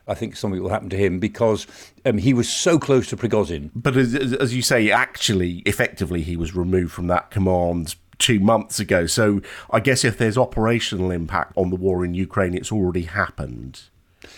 I 0.06 0.14
think 0.14 0.36
something 0.36 0.62
will 0.62 0.70
happen 0.70 0.90
to 0.90 0.96
him 0.96 1.20
because 1.20 1.66
um, 2.04 2.18
he 2.18 2.34
was 2.34 2.48
so 2.48 2.78
close 2.78 3.08
to 3.08 3.16
Prigozhin. 3.16 3.70
But 3.74 3.96
as, 3.96 4.14
as 4.14 4.54
you 4.54 4.62
say, 4.62 4.90
actually, 4.90 5.58
effectively, 5.66 6.22
he 6.22 6.36
was 6.36 6.54
removed 6.54 6.92
from 6.92 7.06
that 7.08 7.30
command 7.30 7.94
two 8.18 8.40
months 8.40 8.78
ago. 8.78 9.06
So 9.06 9.40
I 9.70 9.80
guess 9.80 10.04
if 10.04 10.18
there's 10.18 10.38
operational 10.38 11.10
impact 11.10 11.52
on 11.56 11.70
the 11.70 11.76
war 11.76 12.04
in 12.04 12.14
Ukraine, 12.14 12.54
it's 12.54 12.70
already 12.70 13.02
happened. 13.02 13.82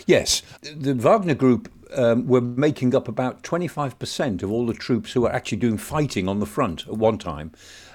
Yes. 0.06 0.42
The 0.62 0.94
Wagner 0.94 1.34
Group 1.34 1.70
um, 1.94 2.26
were 2.26 2.40
making 2.40 2.94
up 2.94 3.08
about 3.08 3.42
25% 3.42 4.42
of 4.42 4.50
all 4.50 4.66
the 4.66 4.74
troops 4.74 5.12
who 5.12 5.22
were 5.22 5.32
actually 5.32 5.58
doing 5.58 5.78
fighting 5.78 6.28
on 6.28 6.40
the 6.40 6.46
front 6.46 6.86
at 6.86 6.94
one 6.94 7.18
time. 7.18 7.52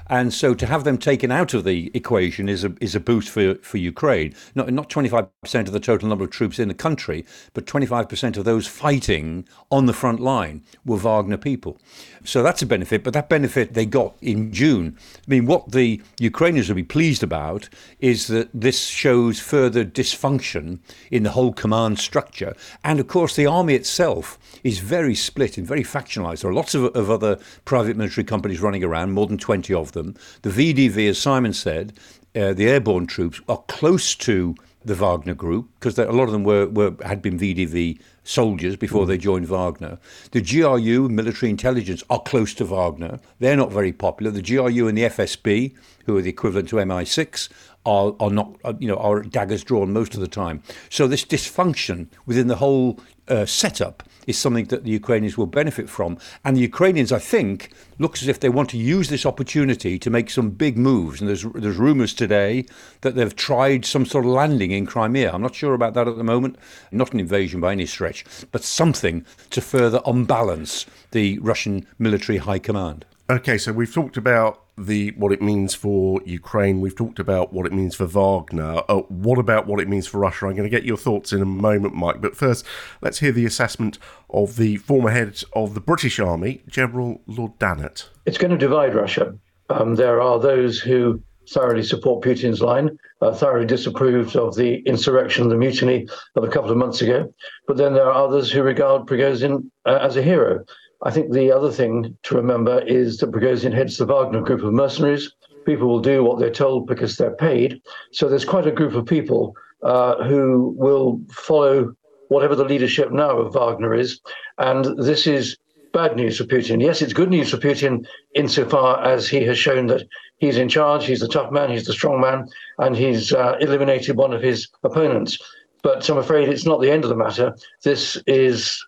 And 0.10 0.34
so 0.34 0.54
to 0.54 0.66
have 0.66 0.84
them 0.84 0.98
taken 0.98 1.32
out 1.32 1.54
of 1.54 1.64
the 1.64 1.92
equation 1.94 2.50
is 2.50 2.64
a, 2.64 2.74
is 2.80 2.96
a 2.96 3.00
boost 3.00 3.30
for, 3.30 3.56
for 3.56 3.78
Ukraine. 3.78 4.34
Not, 4.56 4.72
not 4.72 4.90
25% 4.90 5.30
of 5.54 5.72
the 5.72 5.80
total 5.80 6.10
number 6.10 6.24
of 6.24 6.32
troops 6.32 6.60
in 6.60 6.68
the 6.68 6.74
country, 6.74 7.26
but 7.54 7.66
25% 7.66 8.38
of 8.38 8.46
those 8.46 8.68
fighting 8.68 9.48
on 9.72 9.86
the 9.86 9.94
front 9.94 10.20
line 10.20 10.64
were 10.86 10.98
Wagner 10.98 11.38
people. 11.38 11.78
So 12.24 12.44
that's 12.44 12.62
a 12.62 12.66
benefit, 12.66 13.04
but 13.04 13.14
that 13.14 13.30
benefit 13.30 13.74
they 13.74 13.86
got 13.86 14.16
in 14.22 14.52
June. 14.52 14.98
I 15.16 15.30
mean, 15.30 15.46
what 15.46 15.72
the 15.72 16.02
Ukrainians 16.20 16.68
will 16.68 16.76
be 16.76 16.84
pleased 16.84 17.24
about 17.24 17.70
is 18.00 18.28
that 18.28 18.50
this 18.54 18.88
shows 18.88 19.40
further 19.40 19.86
dysfunction 19.86 20.80
in 21.12 21.24
the 21.24 21.32
whole 21.32 21.54
command 21.54 22.00
structure. 22.00 22.56
And 22.84 23.00
of 23.00 23.08
course, 23.08 23.36
the 23.36 23.46
army 23.46 23.76
itself 23.76 24.38
is 24.64 24.80
very 24.80 25.16
split 25.16 25.58
and 25.58 25.66
very 25.66 25.84
factionalized. 25.84 26.42
There 26.42 26.52
are 26.52 26.54
lots 26.54 26.76
of, 26.76 26.84
of 26.96 27.10
other 27.10 27.40
private 27.66 27.98
military 27.98 28.26
companies 28.26 28.62
running 28.62 28.84
around, 28.84 29.12
more 29.12 29.28
than 29.28 29.38
20 29.38 29.74
of 29.74 29.92
them. 29.94 29.97
The 30.04 30.50
VDV, 30.50 31.10
as 31.10 31.18
Simon 31.18 31.54
said, 31.54 31.94
uh, 32.36 32.54
the 32.54 32.70
airborne 32.70 33.08
troops 33.08 33.42
are 33.48 33.63
close 33.68 34.16
to 34.16 34.56
the 34.86 34.96
Wagner 34.96 35.34
group 35.34 35.70
because 35.80 35.98
a 36.00 36.12
lot 36.12 36.24
of 36.24 36.32
them 36.32 36.44
were, 36.44 36.68
were 36.68 36.96
had 37.04 37.22
been 37.22 37.38
VDV 37.38 38.00
soldiers 38.24 38.75
before 38.75 39.06
mm. 39.06 39.08
they 39.08 39.18
joined 39.18 39.48
Wagner. 39.48 40.00
The 40.32 40.42
GRU, 40.42 41.10
military 41.10 41.50
intelligence, 41.50 42.04
are 42.10 42.22
close 42.22 42.54
to 42.56 42.66
Wagner. 42.66 43.20
They're 43.39 43.58
not 43.58 43.72
very 43.72 43.92
popular. 43.92 44.32
The 44.32 44.42
GRU 44.42 44.88
and 44.88 44.98
the 44.98 45.04
FSB, 45.04 45.75
who 46.06 46.18
are 46.18 46.22
the 46.22 46.30
equivalent 46.30 46.70
to 46.70 46.77
MI6, 46.77 47.50
are, 47.86 48.16
are 48.20 48.30
not, 48.30 48.56
uh, 48.63 48.74
you 48.80 48.88
know, 48.88 48.98
are 48.98 49.22
daggers 49.22 49.63
drawn 49.63 49.94
most 49.94 50.13
of 50.13 50.22
the 50.22 50.27
time. 50.27 50.62
So 50.89 51.08
this 51.08 51.25
dysfunction 51.25 52.08
within 52.25 52.48
the 52.48 52.58
whole 52.58 53.00
uh, 53.27 53.46
setup 53.46 54.04
is 54.28 54.38
something 54.38 54.66
that 54.66 54.84
the 54.84 54.92
Ukrainians 54.92 55.38
will 55.38 55.48
benefit 55.48 55.90
from. 55.90 56.18
And 56.44 56.56
the 56.56 56.62
Ukrainians, 56.62 57.12
I 57.12 57.20
think, 57.20 57.72
looks 57.98 58.22
as 58.22 58.28
if 58.28 58.40
they 58.40 58.50
want 58.50 58.70
to 58.72 58.78
use 58.78 59.10
this 59.10 59.26
opportunity 59.26 59.98
to 59.98 60.10
make 60.10 60.30
some 60.30 60.52
big 60.52 60.78
moves. 60.78 61.20
And 61.20 61.28
there's 61.28 61.44
there's 61.56 61.78
rumours 61.78 62.14
today 62.14 62.66
that 63.02 63.16
they've 63.16 63.36
tried 63.36 63.86
some 63.86 64.06
sort 64.06 64.26
of 64.26 64.32
landing 64.32 64.72
in 64.72 64.86
Crimea. 64.86 65.32
I'm 65.32 65.42
not 65.42 65.56
sure 65.56 65.74
about 65.74 65.96
that 65.96 66.08
at 66.08 66.18
the 66.18 66.24
moment. 66.24 66.58
Not 66.92 67.14
an 67.14 67.20
invasion 67.20 67.62
by 67.62 67.72
any 67.72 67.86
stretch, 67.86 68.26
but 68.52 68.64
something 68.64 69.26
to 69.50 69.62
further 69.62 70.02
unbalance 70.06 70.86
the 71.12 71.40
Russian 71.40 71.88
military 71.98 72.38
high 72.38 72.60
command. 72.60 73.06
Okay, 73.30 73.58
so 73.58 73.74
we've 73.74 73.94
talked 73.94 74.18
about 74.18 74.67
the 74.78 75.12
what 75.18 75.32
it 75.32 75.42
means 75.42 75.74
for 75.74 76.22
Ukraine. 76.26 76.82
We've 76.82 76.96
talked 76.96 77.20
about 77.20 77.52
what 77.52 77.66
it 77.66 77.74
means 77.74 77.96
for 77.96 78.06
Wagner. 78.06 78.84
Uh, 78.88 79.02
what 79.10 79.40
about 79.40 79.66
what 79.68 79.80
it 79.80 79.88
means 79.88 80.08
for 80.08 80.20
Russia? 80.20 80.46
I'm 80.46 80.56
going 80.56 80.70
to 80.70 80.76
get 80.76 80.84
your 80.84 80.98
thoughts 80.98 81.34
in 81.34 81.42
a 81.42 81.46
moment, 81.46 81.96
Mike. 81.96 82.22
But 82.22 82.36
first, 82.36 82.66
let's 83.02 83.20
hear 83.20 83.32
the 83.32 83.46
assessment 83.46 83.98
of 84.30 84.56
the 84.56 84.78
former 84.78 85.10
head 85.10 85.44
of 85.54 85.74
the 85.74 85.82
British 85.82 86.20
Army, 86.20 86.62
General 86.68 87.22
Lord 87.26 87.58
Dannatt. 87.60 88.10
It's 88.26 88.38
going 88.38 88.52
to 88.52 88.58
divide 88.58 88.94
Russia. 88.94 89.36
Um, 89.70 89.96
there 89.96 90.22
are 90.22 90.40
those 90.40 90.80
who 90.80 91.22
thoroughly 91.50 91.84
support 91.84 92.24
Putin's 92.24 92.62
line, 92.62 92.98
uh, 93.22 93.34
thoroughly 93.34 93.66
disapproved 93.66 94.36
of 94.36 94.56
the 94.56 94.82
insurrection, 94.86 95.50
the 95.50 95.56
mutiny 95.56 96.08
of 96.36 96.44
a 96.44 96.50
couple 96.50 96.70
of 96.70 96.78
months 96.78 97.02
ago. 97.02 97.34
But 97.68 97.78
then 97.78 97.94
there 97.94 98.06
are 98.06 98.26
others 98.26 98.52
who 98.52 98.62
regard 98.64 99.08
Prigozhin 99.08 99.70
uh, 99.86 100.00
as 100.02 100.18
a 100.18 100.22
hero. 100.22 100.64
I 101.04 101.12
think 101.12 101.32
the 101.32 101.51
other 101.51 101.72
thing 101.72 102.18
to 102.24 102.36
remember 102.36 102.80
is 102.82 103.18
that 103.18 103.32
Prigozhin 103.32 103.74
heads 103.74 103.98
the 103.98 104.06
Wagner 104.06 104.42
group 104.42 104.63
of 104.63 104.74
mercenaries. 104.74 105.32
People 105.66 105.88
will 105.88 106.00
do 106.00 106.24
what 106.24 106.39
they're 106.39 106.50
told 106.50 106.88
because 106.88 107.18
they're 107.18 107.36
paid. 107.36 107.82
So 108.12 108.27
there's 108.27 108.46
quite 108.46 108.68
a 108.68 108.72
group 108.72 108.96
of 108.96 109.06
people 109.06 109.56
uh, 109.84 110.24
who 110.24 110.74
will 110.77 111.22
follow 111.32 111.94
whatever 112.30 112.56
the 112.56 112.66
leadership 112.66 113.12
now 113.12 113.38
of 113.38 113.54
Wagner 113.54 113.94
is. 113.94 114.20
And 114.58 114.86
this 114.98 115.27
is 115.27 115.58
bad 115.94 116.16
news 116.16 116.38
for 116.38 116.46
Putin. 116.46 116.82
Yes, 116.82 117.01
it's 117.01 117.13
good 117.13 117.30
news 117.30 117.51
for 117.51 117.58
Putin 117.58 118.06
insofar 118.36 119.04
as 119.04 119.27
he 119.27 119.44
has 119.44 119.58
shown 119.58 119.88
that 119.88 120.04
he's 120.38 120.58
in 120.58 120.70
charge, 120.70 121.06
he's 121.06 121.22
the 121.22 121.27
tough 121.27 121.51
man, 121.51 121.70
he's 121.70 121.86
the 121.86 121.94
strong 121.94 122.20
man, 122.20 122.48
and 122.80 122.96
he's 122.96 123.34
uh, 123.34 123.58
eliminated 123.60 124.18
one 124.18 124.34
of 124.34 124.42
his 124.42 124.68
opponents. 124.84 125.38
But 125.84 126.08
I'm 126.10 126.18
afraid 126.18 126.50
it's 126.50 126.66
not 126.66 126.82
the 126.82 126.92
end 126.92 127.04
of 127.04 127.10
the 127.10 127.16
matter. 127.16 127.56
This 127.84 128.18
is 128.27 128.84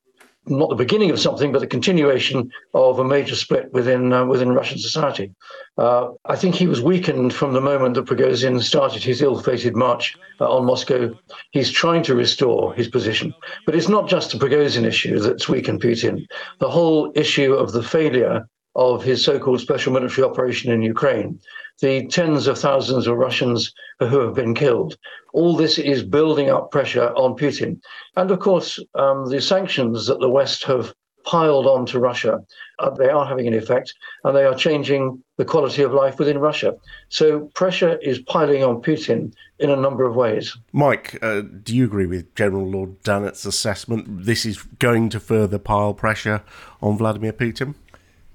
not 0.49 0.69
the 0.69 0.75
beginning 0.75 1.11
of 1.11 1.19
something, 1.19 1.51
but 1.51 1.59
the 1.59 1.67
continuation 1.67 2.51
of 2.73 2.99
a 2.99 3.03
major 3.03 3.35
split 3.35 3.71
within 3.73 4.13
uh, 4.13 4.25
within 4.25 4.51
Russian 4.51 4.77
society. 4.77 5.33
Uh, 5.77 6.09
I 6.25 6.35
think 6.35 6.55
he 6.55 6.67
was 6.67 6.81
weakened 6.81 7.33
from 7.33 7.53
the 7.53 7.61
moment 7.61 7.95
that 7.95 8.05
Prigozhin 8.05 8.61
started 8.61 9.03
his 9.03 9.21
ill-fated 9.21 9.75
march 9.75 10.17
uh, 10.41 10.49
on 10.49 10.65
Moscow. 10.65 11.13
He's 11.51 11.71
trying 11.71 12.03
to 12.03 12.15
restore 12.15 12.73
his 12.73 12.87
position, 12.87 13.33
but 13.65 13.75
it's 13.75 13.89
not 13.89 14.09
just 14.09 14.31
the 14.31 14.37
Prigozhin 14.37 14.85
issue 14.85 15.19
that's 15.19 15.49
weakened 15.49 15.81
Putin. 15.81 16.25
The 16.59 16.69
whole 16.69 17.11
issue 17.15 17.53
of 17.53 17.71
the 17.71 17.83
failure 17.83 18.47
of 18.75 19.03
his 19.03 19.23
so-called 19.23 19.59
special 19.59 19.93
military 19.93 20.27
operation 20.27 20.71
in 20.71 20.81
Ukraine 20.81 21.39
the 21.81 22.07
tens 22.07 22.47
of 22.47 22.57
thousands 22.57 23.07
of 23.07 23.17
Russians 23.17 23.73
who 23.99 24.19
have 24.19 24.33
been 24.33 24.53
killed. 24.53 24.97
All 25.33 25.55
this 25.55 25.77
is 25.77 26.03
building 26.03 26.49
up 26.49 26.71
pressure 26.71 27.09
on 27.15 27.35
Putin. 27.35 27.79
And 28.15 28.31
of 28.31 28.39
course, 28.39 28.79
um, 28.95 29.29
the 29.29 29.41
sanctions 29.41 30.07
that 30.07 30.19
the 30.19 30.29
West 30.29 30.63
have 30.65 30.93
piled 31.25 31.67
on 31.67 31.85
to 31.85 31.99
Russia, 31.99 32.39
uh, 32.79 32.89
they 32.89 33.09
are 33.09 33.25
having 33.25 33.47
an 33.47 33.53
effect 33.53 33.93
and 34.23 34.35
they 34.35 34.45
are 34.45 34.55
changing 34.55 35.21
the 35.37 35.45
quality 35.45 35.83
of 35.83 35.93
life 35.93 36.17
within 36.17 36.39
Russia. 36.39 36.75
So 37.09 37.41
pressure 37.53 37.97
is 38.01 38.19
piling 38.19 38.63
on 38.63 38.81
Putin 38.81 39.33
in 39.59 39.69
a 39.69 39.75
number 39.75 40.05
of 40.05 40.15
ways. 40.15 40.57
Mike, 40.71 41.17
uh, 41.21 41.41
do 41.41 41.75
you 41.75 41.85
agree 41.85 42.07
with 42.07 42.33
General 42.35 42.65
Lord 42.65 43.01
Dannatt's 43.03 43.45
assessment? 43.45 44.25
This 44.25 44.45
is 44.45 44.63
going 44.79 45.09
to 45.09 45.19
further 45.19 45.59
pile 45.59 45.93
pressure 45.93 46.41
on 46.81 46.97
Vladimir 46.97 47.33
Putin? 47.33 47.75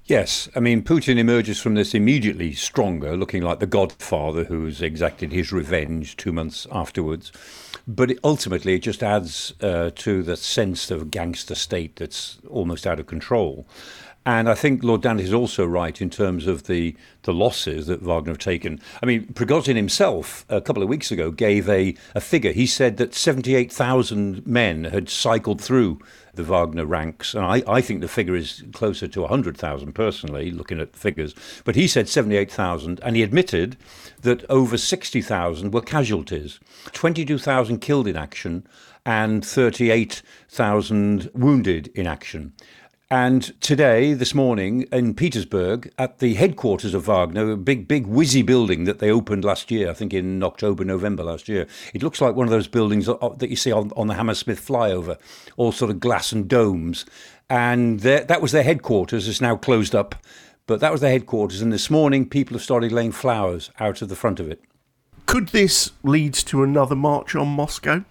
Yes, 0.07 0.47
I 0.55 0.59
mean, 0.59 0.83
Putin 0.83 1.17
emerges 1.17 1.59
from 1.59 1.73
this 1.73 1.95
immediately 1.95 2.53
stronger, 2.53 3.17
looking 3.17 3.41
like 3.41 3.59
the 3.59 3.65
godfather 3.65 4.43
who's 4.43 4.79
exacted 4.79 5.31
his 5.31 5.51
revenge 5.51 6.15
two 6.15 6.31
months 6.31 6.67
afterwards. 6.71 7.31
But 7.87 8.11
it, 8.11 8.19
ultimately, 8.23 8.75
it 8.75 8.83
just 8.83 9.01
adds 9.01 9.55
uh, 9.61 9.89
to 9.95 10.21
the 10.21 10.37
sense 10.37 10.91
of 10.91 11.09
gangster 11.09 11.55
state 11.55 11.95
that's 11.95 12.37
almost 12.47 12.85
out 12.85 12.99
of 12.99 13.07
control. 13.07 13.65
And 14.27 14.47
I 14.47 14.53
think 14.53 14.83
Lord 14.83 15.01
Dannatt 15.01 15.21
is 15.21 15.33
also 15.33 15.65
right 15.65 15.99
in 15.99 16.11
terms 16.11 16.45
of 16.45 16.63
the, 16.63 16.95
the 17.23 17.33
losses 17.33 17.87
that 17.87 18.03
Wagner 18.03 18.31
have 18.31 18.39
taken. 18.39 18.79
I 19.01 19.07
mean, 19.07 19.25
Prigozhin 19.33 19.75
himself, 19.75 20.45
a 20.49 20.61
couple 20.61 20.83
of 20.83 20.89
weeks 20.89 21.11
ago, 21.11 21.31
gave 21.31 21.67
a, 21.67 21.95
a 22.13 22.21
figure. 22.21 22.51
He 22.51 22.67
said 22.67 22.97
that 22.97 23.15
78,000 23.15 24.45
men 24.45 24.85
had 24.85 25.09
cycled 25.09 25.61
through 25.61 25.99
the 26.35 26.43
Wagner 26.43 26.85
ranks. 26.85 27.33
And 27.33 27.45
I, 27.45 27.63
I 27.67 27.81
think 27.81 28.01
the 28.01 28.07
figure 28.07 28.35
is 28.35 28.63
closer 28.73 29.07
to 29.07 29.21
100,000 29.21 29.93
personally, 29.93 30.51
looking 30.51 30.79
at 30.79 30.95
figures. 30.95 31.35
But 31.63 31.75
he 31.75 31.87
said 31.87 32.09
78,000, 32.09 32.99
and 33.03 33.15
he 33.15 33.23
admitted 33.23 33.77
that 34.21 34.49
over 34.49 34.77
60,000 34.77 35.73
were 35.73 35.81
casualties 35.81 36.59
22,000 36.93 37.79
killed 37.79 38.07
in 38.07 38.15
action 38.15 38.67
and 39.05 39.45
38,000 39.45 41.29
wounded 41.33 41.87
in 41.93 42.07
action. 42.07 42.53
And 43.11 43.53
today, 43.61 44.13
this 44.13 44.33
morning, 44.33 44.87
in 44.91 45.13
Petersburg, 45.13 45.93
at 45.99 46.17
the 46.17 46.33
headquarters 46.33 46.95
of 46.95 47.05
Wagner, 47.05 47.51
a 47.51 47.57
big, 47.57 47.87
big 47.87 48.07
whizzy 48.07 48.43
building 48.43 48.85
that 48.85 48.97
they 48.97 49.11
opened 49.11 49.45
last 49.45 49.69
year, 49.69 49.91
I 49.91 49.93
think 49.93 50.11
in 50.11 50.41
October, 50.41 50.83
November 50.83 51.23
last 51.23 51.47
year. 51.47 51.67
It 51.93 52.01
looks 52.01 52.19
like 52.19 52.35
one 52.35 52.47
of 52.47 52.51
those 52.51 52.67
buildings 52.67 53.05
that 53.05 53.47
you 53.47 53.55
see 53.55 53.71
on, 53.71 53.91
on 53.95 54.07
the 54.07 54.15
Hammersmith 54.15 54.59
flyover, 54.59 55.19
all 55.55 55.71
sort 55.71 55.91
of 55.91 55.99
glass 55.99 56.31
and 56.31 56.47
domes. 56.47 57.05
And 57.47 57.99
that 57.99 58.41
was 58.41 58.51
their 58.51 58.63
headquarters. 58.63 59.27
It's 59.27 59.39
now 59.39 59.55
closed 59.55 59.93
up, 59.93 60.15
but 60.65 60.79
that 60.79 60.91
was 60.91 61.01
their 61.01 61.11
headquarters. 61.11 61.61
And 61.61 61.71
this 61.71 61.91
morning, 61.91 62.27
people 62.27 62.55
have 62.55 62.63
started 62.63 62.91
laying 62.91 63.11
flowers 63.11 63.69
out 63.79 64.01
of 64.01 64.09
the 64.09 64.15
front 64.15 64.39
of 64.39 64.49
it. 64.49 64.63
Could 65.27 65.49
this 65.49 65.91
lead 66.01 66.33
to 66.33 66.63
another 66.63 66.95
march 66.95 67.35
on 67.35 67.49
Moscow? 67.49 68.03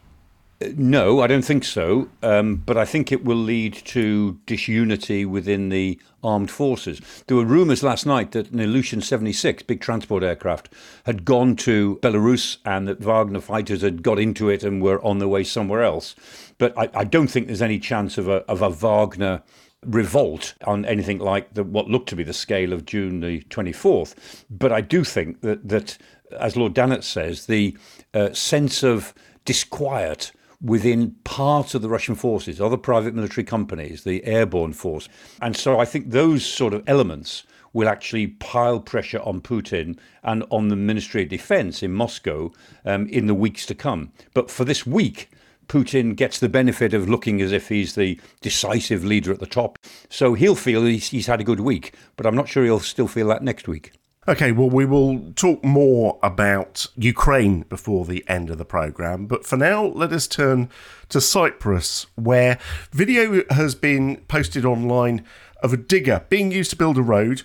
No, 0.76 1.20
I 1.20 1.26
don't 1.26 1.44
think 1.44 1.64
so. 1.64 2.08
Um, 2.22 2.56
but 2.56 2.76
I 2.76 2.84
think 2.84 3.12
it 3.12 3.24
will 3.24 3.36
lead 3.36 3.74
to 3.86 4.38
disunity 4.46 5.24
within 5.24 5.68
the 5.68 6.00
armed 6.22 6.50
forces. 6.50 7.00
There 7.26 7.36
were 7.36 7.44
rumours 7.44 7.82
last 7.82 8.06
night 8.06 8.32
that 8.32 8.50
an 8.50 8.58
Ilyushin 8.58 9.02
76, 9.02 9.62
big 9.64 9.80
transport 9.80 10.22
aircraft, 10.22 10.70
had 11.04 11.24
gone 11.24 11.56
to 11.56 11.98
Belarus 12.02 12.58
and 12.64 12.88
that 12.88 13.00
Wagner 13.00 13.40
fighters 13.40 13.82
had 13.82 14.02
got 14.02 14.18
into 14.18 14.48
it 14.48 14.62
and 14.62 14.82
were 14.82 15.04
on 15.04 15.18
their 15.18 15.28
way 15.28 15.44
somewhere 15.44 15.82
else. 15.82 16.14
But 16.58 16.76
I, 16.78 16.88
I 16.94 17.04
don't 17.04 17.28
think 17.28 17.46
there's 17.46 17.62
any 17.62 17.78
chance 17.78 18.16
of 18.16 18.28
a, 18.28 18.36
of 18.46 18.62
a 18.62 18.70
Wagner 18.70 19.42
revolt 19.84 20.54
on 20.66 20.84
anything 20.86 21.18
like 21.18 21.52
the, 21.54 21.62
what 21.62 21.88
looked 21.88 22.08
to 22.08 22.16
be 22.16 22.24
the 22.24 22.32
scale 22.32 22.72
of 22.72 22.86
June 22.86 23.20
the 23.20 23.42
24th. 23.42 24.14
But 24.50 24.72
I 24.72 24.80
do 24.80 25.04
think 25.04 25.42
that, 25.42 25.68
that 25.68 25.98
as 26.38 26.56
Lord 26.56 26.74
Dannatt 26.74 27.04
says, 27.04 27.46
the 27.46 27.76
uh, 28.14 28.32
sense 28.32 28.82
of 28.82 29.14
disquiet 29.44 30.32
within 30.64 31.10
part 31.24 31.74
of 31.74 31.82
the 31.82 31.88
Russian 31.90 32.14
forces, 32.14 32.60
other 32.60 32.78
private 32.78 33.14
military 33.14 33.44
companies, 33.44 34.02
the 34.02 34.24
airborne 34.24 34.72
force. 34.72 35.08
And 35.42 35.54
so 35.54 35.78
I 35.78 35.84
think 35.84 36.10
those 36.10 36.44
sort 36.44 36.72
of 36.72 36.82
elements 36.86 37.44
will 37.74 37.88
actually 37.88 38.28
pile 38.28 38.80
pressure 38.80 39.20
on 39.20 39.42
Putin 39.42 39.98
and 40.22 40.42
on 40.50 40.68
the 40.68 40.76
Ministry 40.76 41.24
of 41.24 41.28
Defense 41.28 41.82
in 41.82 41.92
Moscow 41.92 42.50
um, 42.86 43.06
in 43.08 43.26
the 43.26 43.34
weeks 43.34 43.66
to 43.66 43.74
come. 43.74 44.12
But 44.32 44.50
for 44.50 44.64
this 44.64 44.86
week, 44.86 45.28
Putin 45.66 46.16
gets 46.16 46.38
the 46.38 46.48
benefit 46.48 46.94
of 46.94 47.08
looking 47.08 47.42
as 47.42 47.52
if 47.52 47.68
he's 47.68 47.94
the 47.94 48.18
decisive 48.40 49.04
leader 49.04 49.32
at 49.32 49.40
the 49.40 49.46
top. 49.46 49.78
So 50.08 50.34
he'll 50.34 50.54
feel 50.54 50.84
he's, 50.84 51.10
he's 51.10 51.26
had 51.26 51.40
a 51.40 51.44
good 51.44 51.60
week, 51.60 51.94
but 52.16 52.26
I'm 52.26 52.36
not 52.36 52.48
sure 52.48 52.64
he'll 52.64 52.80
still 52.80 53.08
feel 53.08 53.28
that 53.28 53.42
next 53.42 53.68
week. 53.68 53.92
Okay, 54.26 54.52
well, 54.52 54.70
we 54.70 54.86
will 54.86 55.32
talk 55.36 55.62
more 55.62 56.18
about 56.22 56.86
Ukraine 56.96 57.60
before 57.68 58.06
the 58.06 58.24
end 58.26 58.48
of 58.48 58.56
the 58.56 58.64
programme, 58.64 59.26
but 59.26 59.44
for 59.44 59.58
now, 59.58 59.84
let 59.84 60.14
us 60.14 60.26
turn 60.26 60.70
to 61.10 61.20
Cyprus, 61.20 62.06
where 62.14 62.58
video 62.90 63.44
has 63.50 63.74
been 63.74 64.16
posted 64.26 64.64
online 64.64 65.26
of 65.62 65.74
a 65.74 65.76
digger 65.76 66.24
being 66.30 66.50
used 66.50 66.70
to 66.70 66.76
build 66.76 66.96
a 66.96 67.02
road 67.02 67.42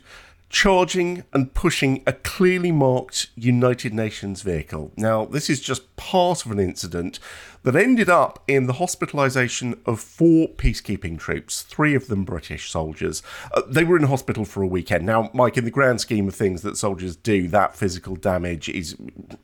charging 0.49 1.23
and 1.31 1.53
pushing 1.53 2.01
a 2.07 2.13
clearly 2.13 2.71
marked 2.71 3.27
United 3.35 3.93
Nations 3.93 4.41
vehicle. 4.41 4.91
Now, 4.97 5.25
this 5.25 5.49
is 5.49 5.61
just 5.61 5.95
part 5.95 6.45
of 6.45 6.51
an 6.51 6.59
incident 6.59 7.19
that 7.63 7.75
ended 7.75 8.09
up 8.09 8.43
in 8.47 8.65
the 8.65 8.73
hospitalisation 8.73 9.77
of 9.85 9.99
four 9.99 10.47
peacekeeping 10.47 11.19
troops, 11.19 11.61
three 11.61 11.93
of 11.93 12.07
them 12.07 12.23
British 12.23 12.71
soldiers. 12.71 13.21
Uh, 13.53 13.61
they 13.67 13.83
were 13.83 13.97
in 13.97 14.03
hospital 14.03 14.45
for 14.45 14.63
a 14.63 14.67
weekend. 14.67 15.05
Now, 15.05 15.29
Mike, 15.33 15.57
in 15.57 15.65
the 15.65 15.71
grand 15.71 16.01
scheme 16.01 16.27
of 16.27 16.35
things 16.35 16.61
that 16.63 16.77
soldiers 16.77 17.15
do, 17.15 17.47
that 17.49 17.75
physical 17.75 18.15
damage 18.15 18.69
is, 18.69 18.95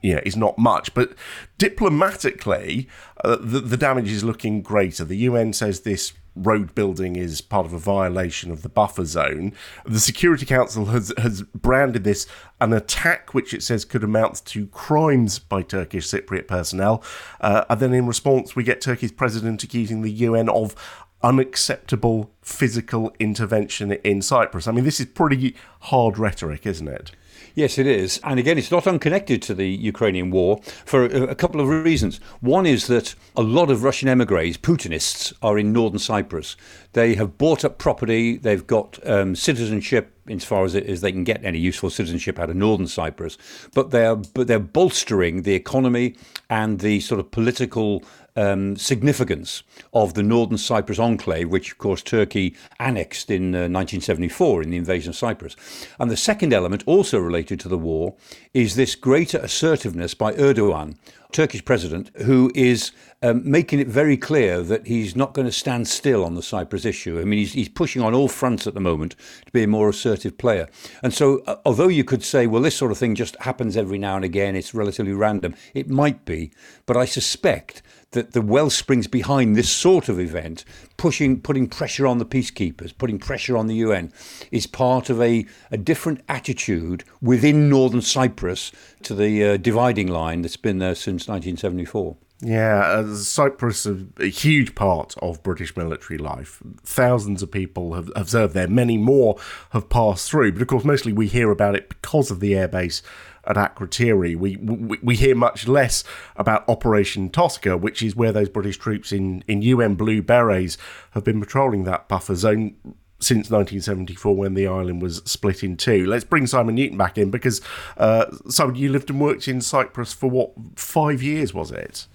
you 0.01 0.15
know, 0.15 0.21
is 0.25 0.35
not 0.35 0.57
much. 0.57 0.93
But 0.93 1.13
diplomatically, 1.57 2.87
uh, 3.23 3.35
the, 3.39 3.59
the 3.59 3.77
damage 3.77 4.11
is 4.11 4.23
looking 4.23 4.61
greater. 4.61 5.03
The 5.03 5.17
UN 5.17 5.53
says 5.53 5.81
this 5.81 6.13
road 6.35 6.75
building 6.75 7.15
is 7.15 7.41
part 7.41 7.65
of 7.65 7.73
a 7.73 7.79
violation 7.79 8.51
of 8.51 8.61
the 8.61 8.69
buffer 8.69 9.05
zone. 9.05 9.53
The 9.85 9.99
Security 9.99 10.45
Council 10.45 10.85
has, 10.85 11.13
has 11.17 11.41
branded 11.41 12.03
this 12.03 12.27
an 12.59 12.73
attack 12.73 13.33
which 13.33 13.53
it 13.53 13.63
says 13.63 13.85
could 13.85 14.03
amount 14.03 14.45
to 14.45 14.67
crimes 14.67 15.39
by 15.39 15.61
Turkish 15.61 16.07
Cypriot 16.07 16.47
personnel. 16.47 17.03
Uh, 17.39 17.65
and 17.69 17.79
then 17.79 17.93
in 17.93 18.07
response, 18.07 18.55
we 18.55 18.63
get 18.63 18.81
Turkey's 18.81 19.11
president 19.11 19.63
accusing 19.63 20.01
the 20.01 20.11
UN 20.11 20.49
of 20.49 20.75
unacceptable 21.23 22.31
physical 22.41 23.13
intervention 23.19 23.91
in 23.91 24.21
Cyprus. 24.21 24.67
I 24.67 24.71
mean, 24.71 24.83
this 24.83 24.99
is 24.99 25.07
pretty 25.07 25.55
hard 25.81 26.17
rhetoric, 26.17 26.65
isn't 26.65 26.87
it? 26.87 27.11
Yes, 27.53 27.77
it 27.77 27.87
is. 27.87 28.19
And 28.23 28.39
again, 28.39 28.57
it's 28.57 28.71
not 28.71 28.87
unconnected 28.87 29.41
to 29.43 29.53
the 29.53 29.67
Ukrainian 29.67 30.31
war 30.31 30.61
for 30.85 31.05
a, 31.05 31.23
a 31.23 31.35
couple 31.35 31.61
of 31.61 31.67
reasons. 31.67 32.19
One 32.41 32.65
is 32.65 32.87
that 32.87 33.15
a 33.35 33.41
lot 33.41 33.71
of 33.71 33.83
Russian 33.83 34.09
emigres, 34.09 34.57
Putinists, 34.57 35.33
are 35.41 35.57
in 35.57 35.71
northern 35.71 35.99
Cyprus. 35.99 36.55
They 36.93 37.15
have 37.15 37.37
bought 37.37 37.65
up 37.65 37.77
property, 37.77 38.37
they've 38.37 38.65
got 38.65 38.99
um, 39.07 39.35
citizenship 39.35 40.11
as 40.27 40.43
far 40.43 40.65
as, 40.65 40.73
it, 40.73 40.85
as 40.87 41.01
they 41.01 41.11
can 41.11 41.23
get 41.23 41.43
any 41.43 41.59
useful 41.59 41.89
citizenship 41.89 42.39
out 42.39 42.49
of 42.49 42.55
northern 42.55 42.87
Cyprus, 42.87 43.37
but 43.73 43.91
they're, 43.91 44.15
but 44.15 44.47
they're 44.47 44.59
bolstering 44.59 45.43
the 45.43 45.53
economy 45.53 46.15
and 46.49 46.79
the 46.79 46.99
sort 46.99 47.19
of 47.19 47.29
political 47.31 48.03
um, 48.35 48.75
significance 48.75 49.63
of 49.93 50.13
the 50.13 50.23
northern 50.23 50.57
Cyprus 50.57 50.99
enclave, 50.99 51.49
which, 51.49 51.71
of 51.71 51.77
course, 51.77 52.01
Turkey 52.01 52.55
annexed 52.79 53.31
in 53.31 53.55
uh, 53.55 53.67
1974 53.69 54.63
in 54.63 54.69
the 54.71 54.77
invasion 54.77 55.09
of 55.09 55.15
Cyprus. 55.15 55.55
And 55.99 56.11
the 56.11 56.17
second 56.17 56.53
element, 56.53 56.83
also 56.85 57.19
related 57.19 57.59
to 57.61 57.69
the 57.69 57.77
war, 57.77 58.15
is 58.53 58.75
this 58.75 58.95
greater 58.95 59.37
assertiveness 59.37 60.13
by 60.13 60.33
Erdogan, 60.33 60.97
Turkish 61.31 61.65
president, 61.65 62.11
who 62.23 62.51
is 62.55 62.91
um, 63.21 63.41
making 63.49 63.79
it 63.79 63.87
very 63.87 64.15
clear 64.15 64.61
that 64.61 64.87
he's 64.87 65.15
not 65.15 65.33
going 65.33 65.47
to 65.47 65.51
stand 65.51 65.87
still 65.87 66.23
on 66.23 66.35
the 66.35 66.41
Cyprus 66.41 66.85
issue. 66.85 67.19
I 67.19 67.25
mean, 67.25 67.39
he's, 67.39 67.53
he's 67.53 67.69
pushing 67.69 68.01
on 68.01 68.13
all 68.13 68.27
fronts 68.27 68.67
at 68.67 68.73
the 68.73 68.79
moment 68.79 69.15
to 69.45 69.51
be 69.51 69.63
a 69.63 69.67
more 69.67 69.89
assertive 69.89 70.37
player. 70.37 70.69
And 71.03 71.13
so, 71.13 71.39
uh, 71.45 71.57
although 71.65 71.87
you 71.87 72.03
could 72.03 72.23
say, 72.23 72.47
well, 72.47 72.61
this 72.61 72.75
sort 72.75 72.91
of 72.91 72.97
thing 72.97 73.15
just 73.15 73.35
happens 73.41 73.75
every 73.75 73.97
now 73.97 74.15
and 74.15 74.23
again, 74.23 74.55
it's 74.55 74.73
relatively 74.73 75.11
random, 75.11 75.55
it 75.73 75.89
might 75.89 76.23
be. 76.23 76.51
But 76.85 76.97
I 76.97 77.05
suspect 77.05 77.81
that 78.11 78.31
the 78.31 78.41
well 78.41 78.69
springs 78.69 79.07
behind 79.07 79.55
this 79.55 79.69
sort 79.69 80.09
of 80.09 80.19
event, 80.19 80.63
pushing, 80.97 81.41
putting 81.41 81.67
pressure 81.67 82.07
on 82.07 82.17
the 82.17 82.25
peacekeepers, 82.25 82.97
putting 82.97 83.19
pressure 83.19 83.57
on 83.57 83.67
the 83.67 83.75
UN, 83.75 84.11
is 84.51 84.67
part 84.67 85.09
of 85.09 85.21
a, 85.21 85.45
a 85.71 85.77
different 85.77 86.21
attitude 86.29 87.03
within 87.21 87.69
northern 87.69 88.01
Cyprus 88.01 88.71
to 89.03 89.13
the 89.13 89.43
uh, 89.43 89.57
dividing 89.57 90.07
line 90.07 90.41
that's 90.41 90.57
been 90.57 90.79
there 90.79 90.95
since 90.95 91.27
1974. 91.27 92.15
Yeah, 92.41 92.79
uh, 92.79 93.15
Cyprus 93.15 93.85
is 93.85 94.03
a 94.19 94.27
huge 94.27 94.75
part 94.75 95.15
of 95.21 95.41
British 95.41 95.75
military 95.77 96.17
life. 96.17 96.61
Thousands 96.83 97.41
of 97.41 97.49
people 97.49 97.93
have, 97.93 98.11
have 98.15 98.29
served 98.29 98.53
there. 98.53 98.67
Many 98.67 98.97
more 98.97 99.37
have 99.69 99.89
passed 99.89 100.29
through. 100.29 100.51
But 100.51 100.61
of 100.61 100.67
course, 100.67 100.83
mostly 100.83 101.13
we 101.13 101.27
hear 101.27 101.49
about 101.49 101.75
it 101.75 101.87
because 101.87 102.31
of 102.31 102.41
the 102.41 102.51
airbase 102.51 103.01
at 103.47 103.55
Akrotiri. 103.55 104.35
We, 104.35 104.57
we, 104.57 104.99
we 105.01 105.15
hear 105.15 105.35
much 105.35 105.67
less 105.67 106.03
about 106.35 106.67
Operation 106.67 107.29
Tosca, 107.29 107.77
which 107.77 108.01
is 108.01 108.15
where 108.15 108.31
those 108.31 108.49
British 108.49 108.77
troops 108.77 109.11
in, 109.11 109.43
in 109.47 109.61
UN 109.61 109.95
Blue 109.95 110.21
Berets 110.21 110.77
have 111.11 111.23
been 111.23 111.39
patrolling 111.39 111.83
that 111.85 112.07
buffer 112.07 112.35
zone 112.35 112.75
since 113.19 113.49
1974 113.49 114.35
when 114.35 114.53
the 114.53 114.67
island 114.67 115.01
was 115.01 115.17
split 115.25 115.63
in 115.63 115.77
two. 115.77 116.05
Let's 116.05 116.25
bring 116.25 116.47
Simon 116.47 116.75
Newton 116.75 116.97
back 116.97 117.17
in 117.17 117.31
because, 117.31 117.61
uh, 117.97 118.25
Simon, 118.49 118.75
you 118.75 118.89
lived 118.89 119.09
and 119.09 119.19
worked 119.19 119.47
in 119.47 119.61
Cyprus 119.61 120.13
for 120.13 120.29
what, 120.29 120.51
five 120.75 121.23
years, 121.23 121.53
was 121.53 121.71
it? 121.71 122.07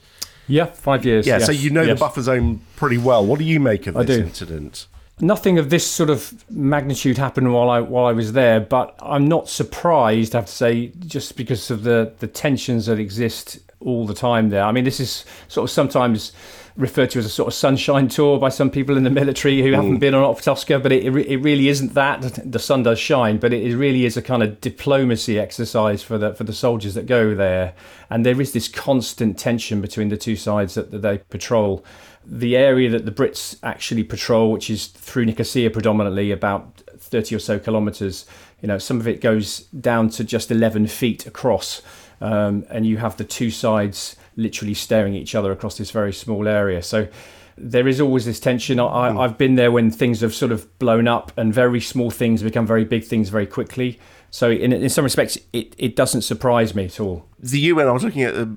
Yeah, 0.47 0.67
five 0.67 1.05
years. 1.05 1.27
Yeah, 1.27 1.39
yes. 1.39 1.47
so 1.47 1.53
you 1.53 1.71
know 1.71 1.83
yes. 1.83 1.97
the 1.97 2.05
buffer 2.05 2.23
zone 2.23 2.61
pretty 2.77 2.99
well. 2.99 3.25
What 3.25 3.39
do 3.39 3.45
you 3.45 3.61
make 3.61 3.87
of 3.87 3.95
this 3.95 4.19
incident? 4.19 4.87
Nothing 5.21 5.59
of 5.59 5.71
this 5.71 5.87
sort 5.87 6.11
of 6.11 6.45
magnitude 6.51 7.19
happened 7.19 7.53
while 7.53 7.71
I 7.71 7.81
while 7.81 8.07
I 8.07 8.13
was 8.13 8.33
there, 8.33 8.61
but 8.61 8.99
I'm 9.01 9.29
not 9.29 9.49
surprised. 9.49 10.35
I 10.35 10.39
have 10.39 10.47
to 10.47 10.53
say, 10.53 10.93
just 11.07 11.37
because 11.37 11.71
of 11.71 11.83
the 11.83 12.13
the 12.19 12.27
tensions 12.27 12.87
that 12.87 12.99
exist 12.99 13.59
all 13.81 14.07
the 14.07 14.15
time 14.15 14.51
there. 14.51 14.65
I 14.65 14.73
mean, 14.73 14.85
this 14.85 15.01
is 15.01 15.25
sort 15.49 15.65
of 15.65 15.71
sometimes 15.71 16.33
referred 16.77 17.11
to 17.11 17.19
as 17.19 17.27
a 17.27 17.31
sort 17.31 17.49
of 17.49 17.55
sunshine 17.55 18.09
tour 18.09 18.39
by 18.39 18.49
some 18.49 18.71
people 18.71 18.97
in 18.97 19.05
the 19.05 19.11
military 19.11 19.61
who 19.61 19.71
mm. 19.71 19.75
haven't 19.75 19.99
been 19.99 20.15
on 20.15 20.35
Tosca, 20.37 20.79
but 20.79 20.93
it, 20.93 21.05
it 21.05 21.39
really 21.39 21.69
isn't 21.69 21.95
that. 21.95 22.21
The 22.51 22.59
sun 22.59 22.83
does 22.83 22.99
shine, 22.99 23.39
but 23.39 23.53
it 23.53 23.77
really 23.77 24.07
is 24.07 24.17
a 24.17 24.23
kind 24.23 24.43
of 24.43 24.61
diplomacy 24.61 25.39
exercise 25.39 26.03
for 26.03 26.19
the 26.19 26.35
for 26.35 26.45
the 26.45 26.53
soldiers 26.53 26.95
that 26.95 27.07
go 27.07 27.35
there. 27.35 27.75
And 28.09 28.25
there 28.25 28.41
is 28.41 28.53
this 28.53 28.69
constant 28.69 29.39
tension 29.39 29.81
between 29.81 30.09
the 30.09 30.17
two 30.17 30.37
sides 30.37 30.75
that, 30.75 30.91
that 30.91 31.03
they 31.03 31.19
patrol 31.19 31.85
the 32.25 32.57
area 32.57 32.91
that 32.91 33.07
the 33.07 33.13
Brits 33.13 33.59
actually 33.63 34.05
patrol, 34.05 34.53
which 34.53 34.71
is 34.71 34.87
through 34.89 35.25
Nicosia 35.25 35.71
predominantly, 35.71 36.31
about 36.31 36.83
30 36.99 37.35
or 37.35 37.39
so 37.39 37.59
kilometres, 37.59 38.27
you 38.61 38.69
know, 38.69 38.79
some 38.79 39.01
of 39.01 39.09
it 39.09 39.21
goes 39.21 39.61
down 39.61 40.11
to 40.11 40.25
just 40.25 40.51
11 40.51 40.87
feet 40.87 41.27
across. 41.27 41.83
Um, 42.21 42.67
and 42.69 42.85
you 42.85 42.99
have 42.99 43.17
the 43.17 43.25
two 43.25 43.51
sides 43.51 44.17
literally 44.37 44.75
staring 44.75 45.17
at 45.17 45.23
each 45.23 45.35
other 45.35 45.51
across 45.51 45.79
this 45.79 45.91
very 45.91 46.13
small 46.13 46.47
area. 46.47 46.83
So 46.83 47.09
there 47.57 47.89
is 47.89 48.01
always 48.01 48.27
this 48.27 48.41
tension. 48.41 48.79
I, 48.79 49.13
have 49.13 49.33
hmm. 49.33 49.37
been 49.37 49.55
there 49.55 49.73
when 49.73 49.91
things 49.91 50.21
have 50.21 50.35
sort 50.35 50.53
of 50.53 50.79
blown 50.79 51.09
up 51.09 51.33
and 51.37 51.53
very 51.53 51.81
small 51.81 52.11
things 52.11 52.43
become 52.43 52.67
very 52.67 52.85
big 52.85 53.05
things 53.05 53.29
very 53.29 53.47
quickly. 53.47 53.99
So 54.31 54.51
in, 54.51 54.73
in 54.73 54.89
some 54.89 55.05
respects, 55.05 55.39
it, 55.53 55.75
it 55.77 55.97
doesn't 55.97 56.23
surprise 56.23 56.75
me 56.75 56.85
at 56.85 57.01
all. 57.01 57.27
The 57.41 57.59
UN, 57.61 57.89
I 57.89 57.93
was 57.93 58.05
looking 58.05 58.23
at 58.23 58.35
a, 58.35 58.49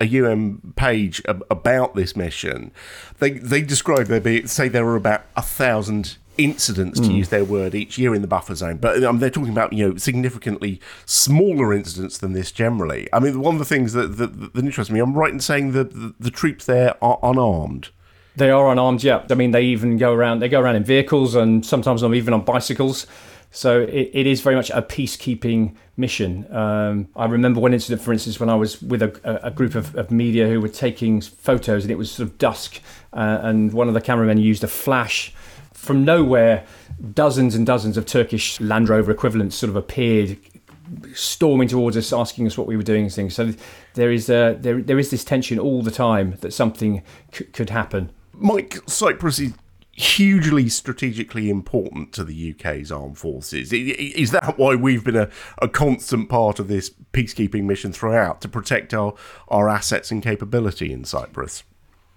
a 0.00 0.06
UN 0.06 0.72
page 0.74 1.22
about 1.26 1.94
this 1.94 2.16
mission. 2.16 2.72
They 3.18 3.32
they 3.32 3.60
describe 3.60 4.06
there 4.06 4.20
be 4.20 4.46
say 4.46 4.68
there 4.68 4.84
were 4.84 4.96
about 4.96 5.24
a 5.36 5.42
thousand 5.42 6.16
incidents, 6.38 7.00
to 7.00 7.08
mm. 7.08 7.16
use 7.16 7.28
their 7.28 7.44
word, 7.44 7.74
each 7.74 7.98
year 7.98 8.14
in 8.14 8.22
the 8.22 8.28
buffer 8.28 8.54
zone. 8.54 8.78
But 8.78 9.02
um, 9.02 9.18
they're 9.18 9.28
talking 9.28 9.52
about 9.52 9.72
you 9.72 9.88
know 9.88 9.96
significantly 9.96 10.80
smaller 11.04 11.74
incidents 11.74 12.16
than 12.18 12.32
this 12.32 12.50
generally. 12.50 13.08
I 13.12 13.18
mean, 13.18 13.40
one 13.40 13.56
of 13.56 13.58
the 13.58 13.64
things 13.64 13.92
that 13.92 14.16
that, 14.16 14.54
that 14.54 14.64
interests 14.64 14.90
me, 14.90 15.00
I'm 15.00 15.14
right 15.14 15.32
in 15.32 15.40
saying 15.40 15.72
that 15.72 15.92
the, 15.92 16.14
the 16.18 16.30
troops 16.30 16.64
there 16.64 16.94
are 17.04 17.18
unarmed. 17.22 17.90
They 18.36 18.50
are 18.50 18.70
unarmed, 18.70 19.02
yeah. 19.02 19.26
I 19.30 19.34
mean, 19.34 19.50
they 19.50 19.64
even 19.64 19.98
go 19.98 20.12
around. 20.12 20.38
They 20.38 20.48
go 20.48 20.60
around 20.60 20.76
in 20.76 20.84
vehicles 20.84 21.34
and 21.34 21.66
sometimes 21.66 22.04
even 22.04 22.32
on 22.32 22.44
bicycles. 22.44 23.08
So 23.50 23.80
it, 23.80 24.10
it 24.12 24.26
is 24.26 24.40
very 24.40 24.56
much 24.56 24.70
a 24.70 24.82
peacekeeping 24.82 25.74
mission. 25.96 26.46
Um, 26.54 27.08
I 27.16 27.26
remember 27.26 27.60
one 27.60 27.72
incident, 27.72 28.02
for 28.02 28.12
instance, 28.12 28.38
when 28.38 28.50
I 28.50 28.54
was 28.54 28.80
with 28.82 29.02
a, 29.02 29.40
a 29.44 29.50
group 29.50 29.74
of, 29.74 29.94
of, 29.96 30.10
media 30.10 30.48
who 30.48 30.60
were 30.60 30.68
taking 30.68 31.20
photos, 31.20 31.84
and 31.84 31.90
it 31.90 31.96
was 31.96 32.10
sort 32.10 32.28
of 32.28 32.38
dusk, 32.38 32.80
uh, 33.12 33.38
and 33.42 33.72
one 33.72 33.88
of 33.88 33.94
the 33.94 34.00
cameramen 34.00 34.38
used 34.38 34.62
a 34.64 34.68
flash 34.68 35.32
from 35.72 36.04
nowhere. 36.04 36.64
Dozens 37.14 37.54
and 37.54 37.66
dozens 37.66 37.96
of 37.96 38.04
Turkish 38.04 38.60
Land 38.60 38.88
Rover 38.88 39.10
equivalents 39.10 39.56
sort 39.56 39.70
of 39.70 39.76
appeared, 39.76 40.36
storming 41.14 41.68
towards 41.68 41.96
us, 41.96 42.12
asking 42.12 42.46
us 42.46 42.58
what 42.58 42.66
we 42.66 42.76
were 42.76 42.82
doing 42.82 43.04
and 43.04 43.12
things. 43.12 43.34
So 43.34 43.54
there 43.94 44.12
is 44.12 44.28
a, 44.28 44.56
there 44.60 44.82
there 44.82 44.98
is 44.98 45.10
this 45.10 45.24
tension 45.24 45.58
all 45.58 45.82
the 45.82 45.90
time 45.90 46.36
that 46.40 46.52
something 46.52 47.02
c- 47.32 47.44
could 47.44 47.70
happen. 47.70 48.10
Mike, 48.32 48.78
Cyprus 48.86 49.38
is 49.38 49.52
hugely 49.98 50.68
strategically 50.68 51.50
important 51.50 52.12
to 52.12 52.22
the 52.22 52.54
UK's 52.54 52.92
armed 52.92 53.18
forces. 53.18 53.72
Is 53.72 54.30
that 54.30 54.56
why 54.56 54.76
we've 54.76 55.02
been 55.02 55.16
a, 55.16 55.28
a 55.60 55.68
constant 55.68 56.28
part 56.28 56.60
of 56.60 56.68
this 56.68 56.90
peacekeeping 57.12 57.64
mission 57.64 57.92
throughout 57.92 58.40
to 58.42 58.48
protect 58.48 58.94
our, 58.94 59.14
our 59.48 59.68
assets 59.68 60.12
and 60.12 60.22
capability 60.22 60.92
in 60.92 61.04
Cyprus? 61.04 61.64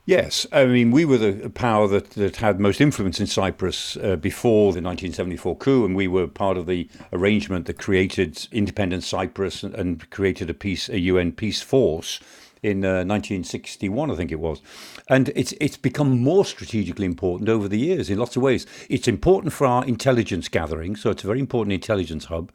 Yes, 0.05 0.45
I 0.51 0.65
mean, 0.65 0.91
we 0.91 1.05
were 1.05 1.17
the 1.17 1.49
power 1.49 1.87
that, 1.87 2.11
that 2.11 2.37
had 2.37 2.59
most 2.59 2.81
influence 2.81 3.19
in 3.19 3.27
Cyprus 3.27 3.97
uh, 3.97 4.15
before 4.15 4.73
the 4.73 4.81
1974 4.81 5.57
coup, 5.57 5.85
and 5.85 5.95
we 5.95 6.07
were 6.07 6.27
part 6.27 6.57
of 6.57 6.67
the 6.67 6.87
arrangement 7.13 7.65
that 7.67 7.77
created 7.79 8.47
independent 8.51 9.03
Cyprus 9.03 9.63
and, 9.63 9.73
and 9.73 10.09
created 10.11 10.49
a 10.49 10.53
peace, 10.53 10.87
a 10.89 10.99
UN 10.99 11.31
peace 11.31 11.61
force 11.61 12.19
in 12.63 12.85
uh, 12.85 13.03
1961, 13.03 14.11
I 14.11 14.15
think 14.15 14.31
it 14.31 14.39
was. 14.39 14.61
And 15.07 15.29
it's, 15.29 15.51
it's 15.59 15.77
become 15.77 16.19
more 16.19 16.45
strategically 16.45 17.07
important 17.07 17.49
over 17.49 17.67
the 17.67 17.79
years 17.79 18.09
in 18.09 18.19
lots 18.19 18.35
of 18.35 18.43
ways. 18.43 18.67
It's 18.87 19.07
important 19.07 19.51
for 19.51 19.65
our 19.65 19.83
intelligence 19.85 20.47
gathering, 20.47 20.95
so 20.95 21.09
it's 21.09 21.23
a 21.23 21.27
very 21.27 21.39
important 21.39 21.73
intelligence 21.73 22.25
hub. 22.25 22.51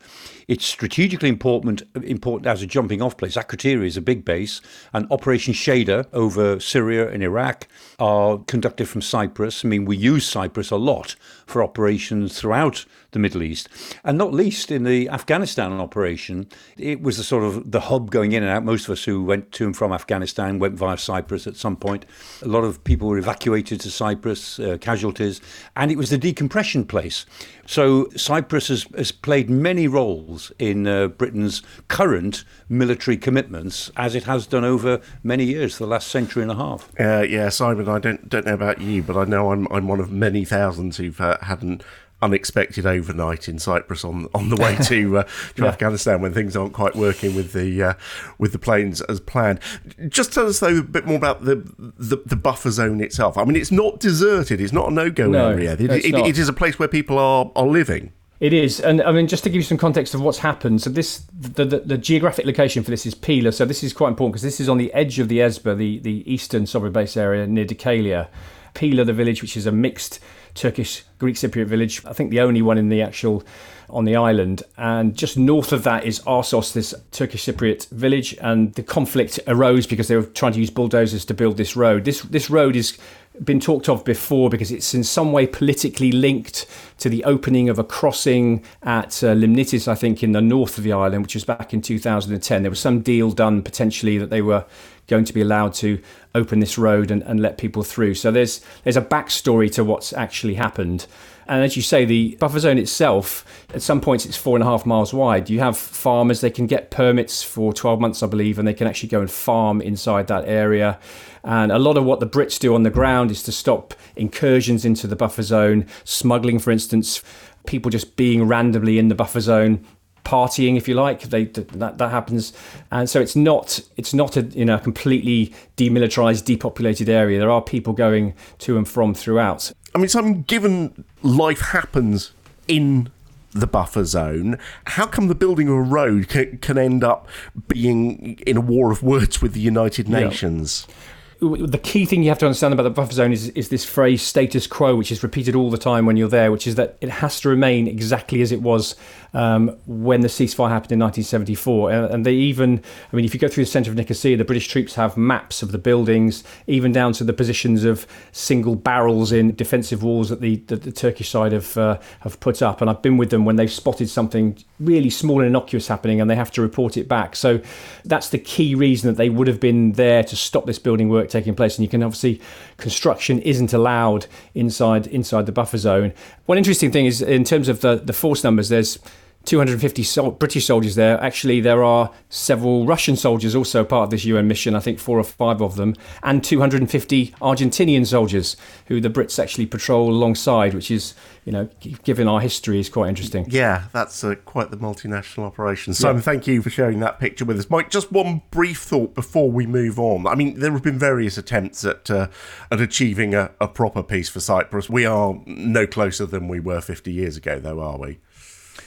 It's 0.46 0.64
strategically 0.64 1.28
important, 1.28 1.82
important 2.04 2.46
as 2.46 2.62
a 2.62 2.66
jumping 2.66 3.02
off 3.02 3.16
place. 3.16 3.36
Akrotiri 3.36 3.86
is 3.86 3.96
a 3.96 4.00
big 4.00 4.24
base, 4.24 4.60
and 4.92 5.10
Operation 5.10 5.54
Shader 5.54 6.06
over 6.12 6.60
Syria 6.60 7.10
and 7.10 7.22
Iraq 7.22 7.66
are 7.98 8.38
conducted 8.38 8.88
from 8.88 9.02
Cyprus. 9.02 9.64
I 9.64 9.68
mean, 9.68 9.86
we 9.86 9.96
use 9.96 10.24
Cyprus 10.24 10.70
a 10.70 10.76
lot 10.76 11.16
for 11.46 11.64
operations 11.64 12.38
throughout 12.38 12.84
the 13.10 13.18
Middle 13.18 13.42
East, 13.42 13.68
and 14.04 14.16
not 14.16 14.32
least 14.32 14.70
in 14.70 14.84
the 14.84 15.08
Afghanistan 15.08 15.72
operation. 15.72 16.46
It 16.76 17.00
was 17.00 17.16
the 17.16 17.24
sort 17.24 17.42
of 17.42 17.72
the 17.72 17.80
hub 17.80 18.10
going 18.10 18.32
in 18.32 18.42
and 18.42 18.52
out. 18.52 18.62
Most 18.62 18.84
of 18.84 18.90
us 18.90 19.04
who 19.04 19.24
went 19.24 19.50
to 19.52 19.64
and 19.64 19.76
from 19.76 19.95
Afghanistan 19.96 20.58
went 20.58 20.74
via 20.74 20.96
Cyprus 20.96 21.46
at 21.46 21.56
some 21.56 21.76
point. 21.76 22.06
A 22.42 22.48
lot 22.48 22.64
of 22.64 22.84
people 22.84 23.08
were 23.08 23.18
evacuated 23.18 23.80
to 23.80 23.90
Cyprus, 23.90 24.60
uh, 24.60 24.78
casualties, 24.80 25.40
and 25.74 25.90
it 25.90 25.96
was 25.96 26.10
the 26.10 26.18
decompression 26.18 26.84
place. 26.84 27.26
So 27.66 28.08
Cyprus 28.16 28.68
has, 28.68 28.86
has 28.96 29.10
played 29.10 29.50
many 29.50 29.88
roles 29.88 30.52
in 30.58 30.86
uh, 30.86 31.08
Britain's 31.08 31.62
current 31.88 32.44
military 32.68 33.16
commitments, 33.16 33.90
as 33.96 34.14
it 34.14 34.24
has 34.24 34.46
done 34.46 34.64
over 34.64 35.00
many 35.22 35.44
years, 35.44 35.78
the 35.78 35.86
last 35.86 36.08
century 36.08 36.42
and 36.42 36.52
a 36.52 36.56
half. 36.56 36.88
Uh, 37.00 37.24
yeah, 37.28 37.48
Simon, 37.48 37.88
I 37.88 37.98
don't 37.98 38.28
don't 38.28 38.46
know 38.46 38.54
about 38.54 38.80
you, 38.80 39.02
but 39.02 39.16
I 39.16 39.24
know 39.24 39.52
I'm 39.52 39.66
I'm 39.70 39.88
one 39.88 40.00
of 40.00 40.10
many 40.12 40.44
thousands 40.44 40.98
who've 40.98 41.20
uh, 41.20 41.38
had 41.42 41.62
an 41.62 41.80
unexpected 42.22 42.86
overnight 42.86 43.48
in 43.48 43.58
Cyprus 43.58 44.04
on 44.04 44.28
on 44.34 44.48
the 44.48 44.56
way 44.56 44.76
to 44.84 45.18
uh, 45.18 45.22
to 45.54 45.62
yeah. 45.62 45.68
Afghanistan 45.68 46.20
when 46.20 46.32
things 46.32 46.56
aren't 46.56 46.72
quite 46.72 46.96
working 46.96 47.34
with 47.34 47.52
the 47.52 47.82
uh, 47.82 47.94
with 48.38 48.52
the 48.52 48.58
planes 48.58 49.00
as 49.02 49.20
planned. 49.20 49.60
Just 50.08 50.32
tell 50.32 50.46
us 50.46 50.60
though 50.60 50.78
a 50.78 50.82
bit 50.82 51.06
more 51.06 51.16
about 51.16 51.44
the, 51.44 51.56
the, 51.78 52.22
the 52.24 52.36
buffer 52.36 52.70
zone 52.70 53.00
itself. 53.00 53.36
I 53.36 53.44
mean, 53.44 53.56
it's 53.56 53.72
not 53.72 54.00
deserted. 54.00 54.60
It's 54.60 54.72
not 54.72 54.90
a 54.90 54.94
no 54.94 55.10
go 55.10 55.28
no, 55.28 55.50
area. 55.50 55.74
It, 55.74 55.80
it, 55.80 56.14
it 56.14 56.38
is 56.38 56.48
a 56.48 56.52
place 56.52 56.78
where 56.78 56.88
people 56.88 57.18
are 57.18 57.50
are 57.54 57.66
living. 57.66 58.12
It 58.38 58.52
is, 58.52 58.80
and 58.80 59.00
I 59.00 59.12
mean, 59.12 59.28
just 59.28 59.44
to 59.44 59.50
give 59.50 59.56
you 59.56 59.62
some 59.62 59.78
context 59.78 60.12
of 60.12 60.20
what's 60.20 60.38
happened. 60.38 60.82
So 60.82 60.90
this, 60.90 61.24
the, 61.32 61.64
the, 61.64 61.78
the 61.80 61.96
geographic 61.96 62.44
location 62.44 62.82
for 62.82 62.90
this 62.90 63.06
is 63.06 63.14
Pila. 63.14 63.50
So 63.52 63.64
this 63.64 63.82
is 63.82 63.94
quite 63.94 64.08
important 64.08 64.34
because 64.34 64.42
this 64.42 64.60
is 64.60 64.68
on 64.68 64.76
the 64.76 64.92
edge 64.92 65.18
of 65.18 65.28
the 65.28 65.38
ESBA, 65.38 65.78
the 65.78 65.98
the 66.00 66.30
eastern 66.30 66.66
sovereign 66.66 66.92
base 66.92 67.16
area 67.16 67.46
near 67.46 67.64
Dhekelia. 67.64 68.28
Pila, 68.74 69.04
the 69.04 69.14
village, 69.14 69.40
which 69.40 69.56
is 69.56 69.64
a 69.64 69.72
mixed 69.72 70.20
Turkish 70.56 71.04
Greek 71.18 71.36
Cypriot 71.36 71.66
village. 71.66 72.04
I 72.04 72.12
think 72.12 72.30
the 72.30 72.40
only 72.40 72.62
one 72.62 72.78
in 72.78 72.88
the 72.88 73.02
actual 73.02 73.44
on 73.88 74.04
the 74.04 74.16
island. 74.16 74.62
And 74.76 75.14
just 75.14 75.36
north 75.36 75.72
of 75.72 75.84
that 75.84 76.04
is 76.04 76.20
Arsos, 76.20 76.72
this 76.72 76.92
Turkish 77.12 77.44
Cypriot 77.44 77.88
village. 77.90 78.36
And 78.40 78.74
the 78.74 78.82
conflict 78.82 79.38
arose 79.46 79.86
because 79.86 80.08
they 80.08 80.16
were 80.16 80.24
trying 80.24 80.52
to 80.54 80.58
use 80.58 80.70
bulldozers 80.70 81.24
to 81.26 81.34
build 81.34 81.56
this 81.56 81.76
road. 81.76 82.04
This 82.04 82.22
this 82.22 82.50
road 82.50 82.74
has 82.74 82.98
been 83.44 83.60
talked 83.60 83.88
of 83.88 84.04
before 84.04 84.48
because 84.48 84.72
it's 84.72 84.94
in 84.94 85.04
some 85.04 85.30
way 85.30 85.46
politically 85.46 86.10
linked 86.10 86.66
to 86.98 87.10
the 87.10 87.22
opening 87.24 87.68
of 87.68 87.78
a 87.78 87.84
crossing 87.84 88.64
at 88.82 89.22
uh, 89.22 89.34
Limnitis, 89.34 89.86
I 89.86 89.94
think, 89.94 90.22
in 90.22 90.32
the 90.32 90.40
north 90.40 90.78
of 90.78 90.84
the 90.84 90.92
island, 90.92 91.22
which 91.22 91.34
was 91.34 91.44
back 91.44 91.74
in 91.74 91.82
2010. 91.82 92.62
There 92.62 92.70
was 92.70 92.80
some 92.80 93.00
deal 93.00 93.30
done 93.30 93.62
potentially 93.62 94.16
that 94.18 94.30
they 94.30 94.40
were 94.40 94.64
going 95.06 95.24
to 95.24 95.32
be 95.32 95.40
allowed 95.40 95.74
to 95.74 96.00
open 96.34 96.60
this 96.60 96.76
road 96.76 97.10
and, 97.10 97.22
and 97.22 97.40
let 97.40 97.58
people 97.58 97.82
through. 97.82 98.14
So 98.14 98.30
there's 98.30 98.60
there's 98.84 98.96
a 98.96 99.02
backstory 99.02 99.70
to 99.72 99.84
what's 99.84 100.12
actually 100.12 100.54
happened. 100.54 101.06
And 101.48 101.62
as 101.62 101.76
you 101.76 101.82
say, 101.82 102.04
the 102.04 102.36
buffer 102.40 102.58
zone 102.58 102.76
itself, 102.76 103.44
at 103.72 103.80
some 103.80 104.00
points, 104.00 104.26
it's 104.26 104.36
four 104.36 104.56
and 104.56 104.64
a 104.64 104.66
half 104.66 104.84
miles 104.84 105.14
wide. 105.14 105.48
You 105.48 105.60
have 105.60 105.78
farmers, 105.78 106.40
they 106.40 106.50
can 106.50 106.66
get 106.66 106.90
permits 106.90 107.42
for 107.42 107.72
12 107.72 108.00
months, 108.00 108.22
I 108.22 108.26
believe, 108.26 108.58
and 108.58 108.66
they 108.66 108.74
can 108.74 108.88
actually 108.88 109.10
go 109.10 109.20
and 109.20 109.30
farm 109.30 109.80
inside 109.80 110.26
that 110.26 110.48
area. 110.48 110.98
And 111.44 111.70
a 111.70 111.78
lot 111.78 111.96
of 111.96 112.04
what 112.04 112.18
the 112.18 112.26
Brits 112.26 112.58
do 112.58 112.74
on 112.74 112.82
the 112.82 112.90
ground 112.90 113.30
is 113.30 113.44
to 113.44 113.52
stop 113.52 113.94
incursions 114.16 114.84
into 114.84 115.06
the 115.06 115.14
buffer 115.14 115.42
zone, 115.42 115.86
smuggling, 116.02 116.58
for 116.58 116.72
instance, 116.72 117.22
people 117.64 117.90
just 117.90 118.16
being 118.16 118.48
randomly 118.48 118.98
in 118.98 119.06
the 119.06 119.14
buffer 119.14 119.40
zone 119.40 119.84
partying, 120.26 120.76
if 120.76 120.88
you 120.88 120.94
like. 120.94 121.22
They 121.22 121.44
that 121.44 121.98
that 121.98 122.10
happens, 122.10 122.52
and 122.90 123.08
so 123.08 123.20
it's 123.20 123.36
not 123.36 123.80
it's 123.96 124.12
not 124.12 124.36
a 124.36 124.42
you 124.42 124.64
know 124.64 124.78
completely 124.78 125.54
demilitarized, 125.76 126.44
depopulated 126.44 127.08
area. 127.08 127.38
There 127.38 127.50
are 127.50 127.62
people 127.62 127.92
going 127.92 128.34
to 128.58 128.76
and 128.76 128.86
from 128.86 129.14
throughout. 129.14 129.72
I 129.94 129.98
mean, 129.98 130.08
so 130.08 130.34
given 130.34 131.04
life 131.22 131.60
happens 131.60 132.32
in 132.68 133.10
the 133.52 133.66
buffer 133.66 134.04
zone, 134.04 134.58
how 134.88 135.06
come 135.06 135.28
the 135.28 135.34
building 135.34 135.68
of 135.68 135.74
a 135.74 135.80
road 135.80 136.28
can, 136.28 136.58
can 136.58 136.76
end 136.76 137.02
up 137.02 137.26
being 137.68 138.38
in 138.40 138.58
a 138.58 138.60
war 138.60 138.92
of 138.92 139.02
words 139.02 139.40
with 139.40 139.54
the 139.54 139.60
United 139.60 140.08
Nations? 140.08 140.86
Yeah 140.88 140.94
the 141.40 141.80
key 141.82 142.06
thing 142.06 142.22
you 142.22 142.30
have 142.30 142.38
to 142.38 142.46
understand 142.46 142.72
about 142.72 142.84
the 142.84 142.90
buffer 142.90 143.12
zone 143.12 143.32
is, 143.32 143.50
is 143.50 143.68
this 143.68 143.84
phrase 143.84 144.22
status 144.22 144.66
quo, 144.66 144.96
which 144.96 145.12
is 145.12 145.22
repeated 145.22 145.54
all 145.54 145.70
the 145.70 145.78
time 145.78 146.06
when 146.06 146.16
you're 146.16 146.28
there, 146.28 146.50
which 146.50 146.66
is 146.66 146.76
that 146.76 146.96
it 147.00 147.10
has 147.10 147.40
to 147.40 147.48
remain 147.48 147.86
exactly 147.86 148.40
as 148.40 148.52
it 148.52 148.62
was 148.62 148.96
um, 149.36 149.76
when 149.86 150.22
the 150.22 150.28
ceasefire 150.28 150.70
happened 150.70 150.92
in 150.92 150.98
1974. 150.98 151.90
And, 151.90 152.14
and, 152.14 152.26
they 152.26 152.32
even, 152.32 152.82
I 153.12 153.16
mean, 153.16 153.26
if 153.26 153.34
you 153.34 153.38
go 153.38 153.48
through 153.48 153.64
the 153.64 153.70
centre 153.70 153.90
of 153.90 153.96
Nicosia, 153.96 154.34
the 154.34 154.46
British 154.46 154.66
troops 154.66 154.94
have 154.94 155.18
maps 155.18 155.62
of 155.62 155.72
the 155.72 155.78
buildings, 155.78 156.42
even 156.66 156.90
down 156.90 157.12
to 157.12 157.24
the 157.24 157.34
positions 157.34 157.84
of 157.84 158.06
single 158.32 158.76
barrels 158.76 159.32
in 159.32 159.54
defensive 159.54 160.02
walls 160.02 160.30
that 160.30 160.40
the, 160.40 160.56
the, 160.68 160.76
the 160.76 160.90
Turkish 160.90 161.28
side 161.28 161.52
have, 161.52 161.76
uh, 161.76 161.98
have 162.20 162.40
put 162.40 162.62
up. 162.62 162.80
And 162.80 162.88
I've 162.88 163.02
been 163.02 163.18
with 163.18 163.28
them 163.28 163.44
when 163.44 163.56
they've 163.56 163.70
spotted 163.70 164.08
something 164.08 164.56
really 164.80 165.10
small 165.10 165.40
and 165.40 165.48
innocuous 165.48 165.86
happening 165.86 166.18
and 166.18 166.30
they 166.30 166.34
have 166.34 166.50
to 166.52 166.62
report 166.62 166.96
it 166.96 167.06
back. 167.06 167.36
So 167.36 167.60
that's 168.06 168.30
the 168.30 168.38
key 168.38 168.74
reason 168.74 169.10
that 169.10 169.18
they 169.18 169.28
would 169.28 169.48
have 169.48 169.60
been 169.60 169.92
there 169.92 170.24
to 170.24 170.34
stop 170.34 170.64
this 170.64 170.78
building 170.78 171.10
work 171.10 171.28
taking 171.28 171.54
place. 171.54 171.76
And 171.76 171.84
you 171.84 171.90
can 171.90 172.02
obviously, 172.02 172.40
construction 172.78 173.40
isn't 173.40 173.74
allowed 173.74 174.28
inside 174.54 175.06
inside 175.08 175.44
the 175.44 175.52
buffer 175.52 175.76
zone. 175.76 176.14
One 176.46 176.56
interesting 176.56 176.90
thing 176.90 177.04
is 177.04 177.20
in 177.20 177.44
terms 177.44 177.68
of 177.68 177.82
the, 177.82 177.96
the 177.96 178.14
force 178.14 178.42
numbers, 178.42 178.70
there's 178.70 178.98
250 179.46 180.02
sol- 180.02 180.32
British 180.32 180.66
soldiers 180.66 180.96
there. 180.96 181.20
Actually, 181.22 181.60
there 181.60 181.82
are 181.82 182.10
several 182.28 182.84
Russian 182.84 183.16
soldiers 183.16 183.54
also 183.54 183.84
part 183.84 184.04
of 184.04 184.10
this 184.10 184.24
UN 184.24 184.48
mission, 184.48 184.74
I 184.74 184.80
think 184.80 184.98
four 184.98 185.18
or 185.18 185.24
five 185.24 185.62
of 185.62 185.76
them, 185.76 185.94
and 186.22 186.42
250 186.42 187.28
Argentinian 187.40 188.06
soldiers 188.06 188.56
who 188.86 189.00
the 189.00 189.08
Brits 189.08 189.38
actually 189.38 189.66
patrol 189.66 190.10
alongside, 190.10 190.74
which 190.74 190.90
is, 190.90 191.14
you 191.44 191.52
know, 191.52 191.68
given 192.02 192.26
our 192.26 192.40
history, 192.40 192.80
is 192.80 192.88
quite 192.88 193.08
interesting. 193.08 193.46
Yeah, 193.48 193.84
that's 193.92 194.24
uh, 194.24 194.34
quite 194.44 194.70
the 194.70 194.76
multinational 194.76 195.44
operation. 195.44 195.94
Simon, 195.94 196.16
yeah. 196.16 196.22
thank 196.22 196.46
you 196.46 196.60
for 196.60 196.70
sharing 196.70 197.00
that 197.00 197.20
picture 197.20 197.44
with 197.44 197.58
us. 197.58 197.70
Mike, 197.70 197.88
just 197.88 198.10
one 198.10 198.42
brief 198.50 198.82
thought 198.82 199.14
before 199.14 199.50
we 199.50 199.66
move 199.66 199.98
on. 200.00 200.26
I 200.26 200.34
mean, 200.34 200.58
there 200.58 200.72
have 200.72 200.82
been 200.82 200.98
various 200.98 201.38
attempts 201.38 201.84
at, 201.84 202.10
uh, 202.10 202.28
at 202.70 202.80
achieving 202.80 203.34
a, 203.34 203.52
a 203.60 203.68
proper 203.68 204.02
peace 204.02 204.28
for 204.28 204.40
Cyprus. 204.40 204.90
We 204.90 205.06
are 205.06 205.40
no 205.46 205.86
closer 205.86 206.26
than 206.26 206.48
we 206.48 206.58
were 206.58 206.80
50 206.80 207.12
years 207.12 207.36
ago, 207.36 207.60
though, 207.60 207.80
are 207.80 207.96
we? 207.96 208.18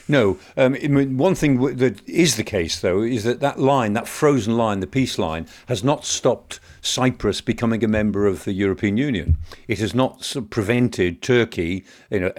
No. 0.10 0.39
Um, 0.58 0.76
I 0.84 0.88
mean, 0.88 1.17
one 1.17 1.36
thing 1.36 1.78
that 1.78 2.02
is 2.10 2.36
the 2.36 2.43
case, 2.43 2.82
though, 2.82 3.04
is 3.04 3.24
that 3.26 3.41
that 3.41 3.60
line, 3.60 3.93
that 3.93 4.08
frozen 4.08 4.58
line, 4.58 4.80
the 4.80 4.88
peace 4.88 5.19
line, 5.19 5.45
has 5.67 5.84
not 5.84 6.04
stopped 6.04 6.60
Cyprus 6.82 7.41
becoming 7.41 7.84
a 7.84 7.88
member 7.88 8.26
of 8.26 8.43
the 8.43 8.54
European 8.54 8.98
Union. 8.98 9.38
It 9.67 9.78
has 9.78 9.93
not 9.93 10.36
prevented 10.50 11.22
Turkey 11.22 11.86
you 12.10 12.22
know, 12.22 12.32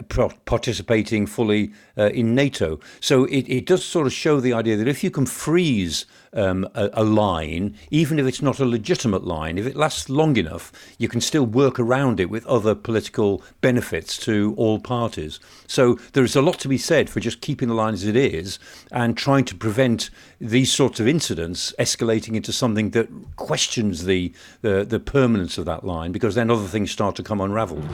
participating 0.46 1.26
fully 1.26 1.72
uh, 1.96 2.06
in 2.06 2.35
NATO. 2.35 2.80
So 2.98 3.24
it, 3.26 3.48
it 3.48 3.66
does 3.66 3.85
sort 3.85 4.09
of 4.09 4.12
show 4.12 4.40
the 4.40 4.52
idea 4.52 4.76
that 4.76 4.88
if 4.88 5.04
you 5.04 5.11
can 5.12 5.26
freeze 5.26 6.06
um, 6.32 6.68
a, 6.74 6.90
a, 6.94 7.04
line, 7.04 7.76
even 7.90 8.18
if 8.18 8.26
it's 8.26 8.42
not 8.42 8.60
a 8.60 8.64
legitimate 8.64 9.24
line, 9.24 9.58
if 9.58 9.66
it 9.66 9.76
lasts 9.76 10.08
long 10.08 10.36
enough, 10.36 10.72
you 10.98 11.08
can 11.08 11.20
still 11.20 11.44
work 11.44 11.78
around 11.80 12.20
it 12.20 12.30
with 12.30 12.46
other 12.46 12.74
political 12.74 13.42
benefits 13.60 14.16
to 14.18 14.54
all 14.56 14.78
parties. 14.78 15.40
So 15.66 15.98
there's 16.12 16.36
a 16.36 16.42
lot 16.42 16.58
to 16.60 16.68
be 16.68 16.78
said 16.78 17.10
for 17.10 17.20
just 17.20 17.40
keeping 17.40 17.68
the 17.68 17.74
line 17.74 17.94
as 17.94 18.04
it 18.04 18.16
is 18.16 18.58
and 18.92 19.16
trying 19.16 19.44
to 19.46 19.54
prevent 19.54 20.10
these 20.40 20.72
sorts 20.72 21.00
of 21.00 21.08
incidents 21.08 21.74
escalating 21.78 22.34
into 22.34 22.52
something 22.52 22.90
that 22.90 23.08
questions 23.36 24.04
the, 24.04 24.32
the, 24.62 24.84
the 24.84 25.00
permanence 25.00 25.58
of 25.58 25.64
that 25.64 25.84
line, 25.84 26.12
because 26.12 26.34
then 26.34 26.50
other 26.50 26.66
things 26.66 26.90
start 26.90 27.16
to 27.16 27.22
come 27.22 27.40
unraveled. 27.40 27.88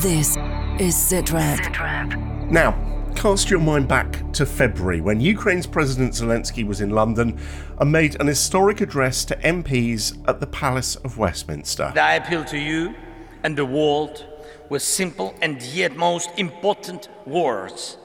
This 0.00 0.36
is 0.80 0.94
Sitrep. 0.96 2.50
Now, 2.50 3.01
cast 3.16 3.50
your 3.50 3.60
mind 3.60 3.88
back 3.88 4.32
to 4.32 4.44
February 4.46 5.00
when 5.00 5.20
Ukraine's 5.20 5.66
President 5.66 6.12
Zelensky 6.12 6.66
was 6.66 6.80
in 6.80 6.90
London 6.90 7.38
and 7.78 7.92
made 7.92 8.20
an 8.20 8.26
historic 8.26 8.80
address 8.80 9.24
to 9.26 9.36
MPs 9.36 10.16
at 10.28 10.40
the 10.40 10.46
Palace 10.46 10.96
of 10.96 11.18
Westminster. 11.18 11.92
I 11.96 12.14
appeal 12.14 12.44
to 12.46 12.58
you 12.58 12.94
and 13.44 13.56
the 13.56 13.64
world 13.64 14.26
with 14.68 14.82
simple 14.82 15.34
and 15.42 15.62
yet 15.62 15.96
most 15.96 16.30
important 16.36 17.08
words 17.26 17.98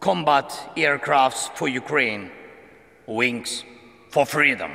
combat 0.00 0.50
aircrafts 0.76 1.54
for 1.56 1.66
Ukraine, 1.68 2.30
wings 3.06 3.64
for 4.10 4.26
freedom. 4.26 4.72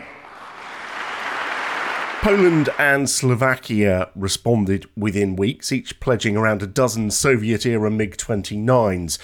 Poland 2.21 2.67
and 2.77 3.09
Slovakia 3.09 4.09
responded 4.13 4.85
within 4.97 5.37
weeks, 5.37 5.71
each 5.71 6.01
pledging 6.01 6.35
around 6.35 6.61
a 6.61 6.67
dozen 6.67 7.11
Soviet 7.11 7.65
era 7.65 7.89
MiG 7.89 8.17
29s. 8.17 9.17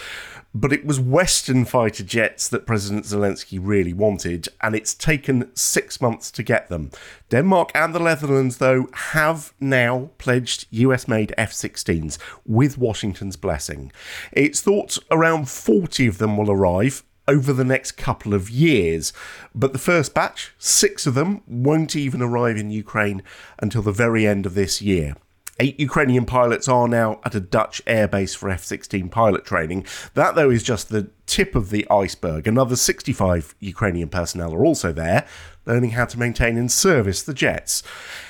But 0.53 0.71
it 0.71 0.86
was 0.86 0.97
Western 0.97 1.65
fighter 1.65 2.05
jets 2.05 2.47
that 2.47 2.65
President 2.65 3.03
Zelensky 3.03 3.60
really 3.62 3.91
wanted, 3.91 4.47
and 4.62 4.73
it's 4.73 4.93
taken 4.93 5.53
six 5.53 5.99
months 5.99 6.31
to 6.31 6.41
get 6.41 6.69
them. 6.69 6.89
Denmark 7.27 7.69
and 7.75 7.93
the 7.93 7.99
Netherlands, 7.99 8.60
though, 8.60 8.88
have 8.93 9.53
now 9.60 10.12
pledged 10.17 10.65
US 10.71 11.05
made 11.05 11.36
F 11.38 11.51
16s 11.51 12.17
with 12.45 12.77
Washington's 12.77 13.36
blessing. 13.36 13.91
It's 14.31 14.62
thought 14.62 14.97
around 15.12 15.49
40 15.49 16.08
of 16.08 16.17
them 16.17 16.38
will 16.38 16.49
arrive 16.49 17.03
over 17.27 17.53
the 17.53 17.63
next 17.63 17.93
couple 17.93 18.33
of 18.33 18.49
years. 18.49 19.13
But 19.53 19.73
the 19.73 19.79
first 19.79 20.13
batch, 20.13 20.53
six 20.57 21.05
of 21.05 21.15
them, 21.15 21.41
won't 21.47 21.95
even 21.95 22.21
arrive 22.21 22.57
in 22.57 22.69
Ukraine 22.69 23.23
until 23.59 23.81
the 23.81 23.91
very 23.91 24.25
end 24.27 24.45
of 24.45 24.53
this 24.53 24.81
year. 24.81 25.15
Eight 25.57 25.79
Ukrainian 25.79 26.25
pilots 26.25 26.67
are 26.67 26.87
now 26.87 27.21
at 27.23 27.33
a 27.33 27.39
Dutch 27.39 27.81
airbase 27.85 28.35
for 28.35 28.49
F 28.49 28.65
16 28.65 29.07
pilot 29.07 29.45
training. 29.45 29.85
That, 30.13 30.35
though, 30.35 30.49
is 30.49 30.63
just 30.63 30.89
the 30.89 31.09
tip 31.27 31.55
of 31.55 31.69
the 31.69 31.87
iceberg. 31.89 32.45
Another 32.45 32.75
65 32.75 33.55
Ukrainian 33.61 34.09
personnel 34.09 34.53
are 34.53 34.65
also 34.65 34.91
there, 34.91 35.25
learning 35.65 35.91
how 35.91 36.05
to 36.05 36.19
maintain 36.19 36.57
and 36.57 36.69
service 36.69 37.23
the 37.23 37.33
jets. 37.33 37.83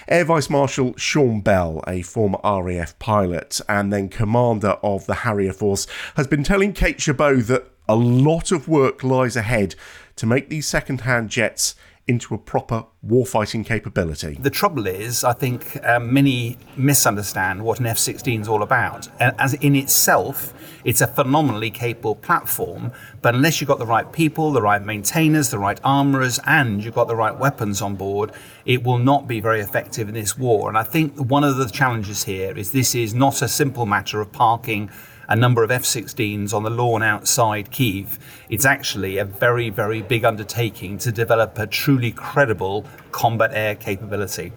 Air 0.08 0.26
Vice 0.26 0.52
Marshal 0.52 0.96
Sean 0.98 1.42
Bell, 1.42 1.84
a 1.88 2.04
former 2.04 2.38
RAF 2.44 2.98
pilot 3.00 3.60
and 3.68 3.92
then 3.92 4.08
commander 4.08 4.78
of 4.84 5.08
the 5.08 5.16
Harrier 5.16 5.54
Force, 5.54 5.88
has 6.18 6.28
been 6.28 6.44
telling 6.44 6.74
Kate 6.74 7.02
Chabot 7.02 7.42
that 7.48 7.72
a 7.90 7.96
lot 7.96 8.52
of 8.52 8.68
work 8.68 9.04
lies 9.04 9.36
ahead 9.36 9.74
to 10.16 10.28
make 10.28 10.50
these 10.50 10.68
second 10.68 11.02
hand 11.02 11.30
jets 11.32 11.74
into 12.08 12.36
a 12.36 12.38
proper 12.38 12.86
warfighting 13.06 13.66
capability. 13.66 14.38
The 14.40 14.52
trouble 14.52 14.86
is, 14.86 15.24
I 15.24 15.34
think 15.34 15.84
um, 15.84 16.14
many 16.14 16.58
misunderstand 16.78 17.64
what 17.64 17.80
an 17.80 17.88
F 17.88 17.98
16 17.98 18.42
is 18.42 18.48
all 18.48 18.62
about. 18.62 19.10
As 19.20 19.56
in 19.56 19.76
itself, 19.76 20.54
it's 20.84 21.02
a 21.02 21.08
phenomenally 21.08 21.72
capable 21.72 22.16
platform, 22.16 22.92
but 23.24 23.34
unless 23.34 23.60
you've 23.60 23.68
got 23.68 23.80
the 23.80 23.88
right 23.88 24.12
people, 24.12 24.52
the 24.52 24.62
right 24.62 24.84
maintainers, 24.84 25.50
the 25.50 25.58
right 25.58 25.80
armourers, 25.84 26.40
and 26.46 26.84
you've 26.84 26.94
got 26.94 27.08
the 27.08 27.16
right 27.16 27.36
weapons 27.36 27.82
on 27.82 27.96
board, 27.96 28.32
it 28.66 28.84
will 28.84 29.00
not 29.00 29.28
be 29.28 29.40
very 29.40 29.62
effective 29.62 30.08
in 30.08 30.14
this 30.14 30.38
war. 30.38 30.70
And 30.70 30.78
I 30.78 30.84
think 30.84 31.18
one 31.18 31.44
of 31.44 31.58
the 31.58 31.68
challenges 31.68 32.24
here 32.24 32.56
is 32.56 32.72
this 32.72 32.94
is 32.94 33.16
not 33.16 33.42
a 33.42 33.48
simple 33.48 33.88
matter 33.88 34.22
of 34.22 34.32
parking 34.32 34.92
a 35.28 35.36
number 35.36 35.64
of 35.64 35.72
F 35.72 35.84
16s 35.84 36.54
on 36.54 36.64
the 36.64 36.70
lawn 36.70 37.04
outside 37.04 37.72
Kiev, 37.72 38.20
it's 38.50 38.66
actually 38.66 39.18
a 39.18 39.26
very, 39.26 39.70
very 39.70 40.02
big 40.02 40.26
undertaking 40.26 40.98
to 41.00 41.12
develop 41.12 41.58
a 41.58 41.68
truly 41.68 42.12
credible 42.12 42.86
combat 43.12 43.52
air 43.54 43.76
capability. 43.76 44.52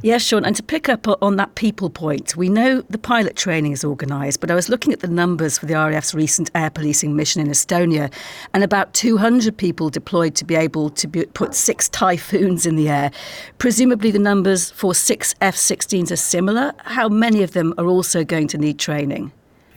Yes, 0.00 0.22
Sean, 0.22 0.44
and 0.44 0.56
to 0.56 0.62
pick 0.62 0.88
up 0.88 1.06
on 1.22 1.36
that 1.36 1.54
people 1.54 1.90
point, 1.90 2.34
we 2.34 2.48
know 2.48 2.80
the 2.88 2.98
pilot 2.98 3.36
training 3.36 3.72
is 3.72 3.84
organised, 3.84 4.40
but 4.40 4.50
I 4.50 4.54
was 4.54 4.68
looking 4.68 4.92
at 4.92 5.00
the 5.00 5.06
numbers 5.06 5.58
for 5.58 5.66
the 5.66 5.74
RAF's 5.74 6.14
recent 6.14 6.50
air 6.54 6.70
policing 6.70 7.14
mission 7.14 7.42
in 7.42 7.48
Estonia, 7.48 8.12
and 8.54 8.64
about 8.64 8.94
200 8.94 9.56
people 9.56 9.90
deployed 9.90 10.34
to 10.36 10.44
be 10.44 10.54
able 10.54 10.90
to 10.90 11.06
be, 11.06 11.26
put 11.26 11.54
six 11.54 11.88
typhoons 11.90 12.64
in 12.64 12.76
the 12.76 12.88
air. 12.88 13.10
Presumably, 13.58 14.10
the 14.10 14.18
numbers 14.18 14.70
for 14.70 14.94
six 14.94 15.34
F 15.40 15.54
16s 15.54 16.10
are 16.10 16.16
similar. 16.16 16.72
How 16.78 17.08
many 17.08 17.42
of 17.42 17.52
them 17.52 17.74
are 17.76 17.86
also 17.86 18.24
going 18.24 18.48
to 18.48 18.58
need 18.58 18.78
training? 18.78 19.30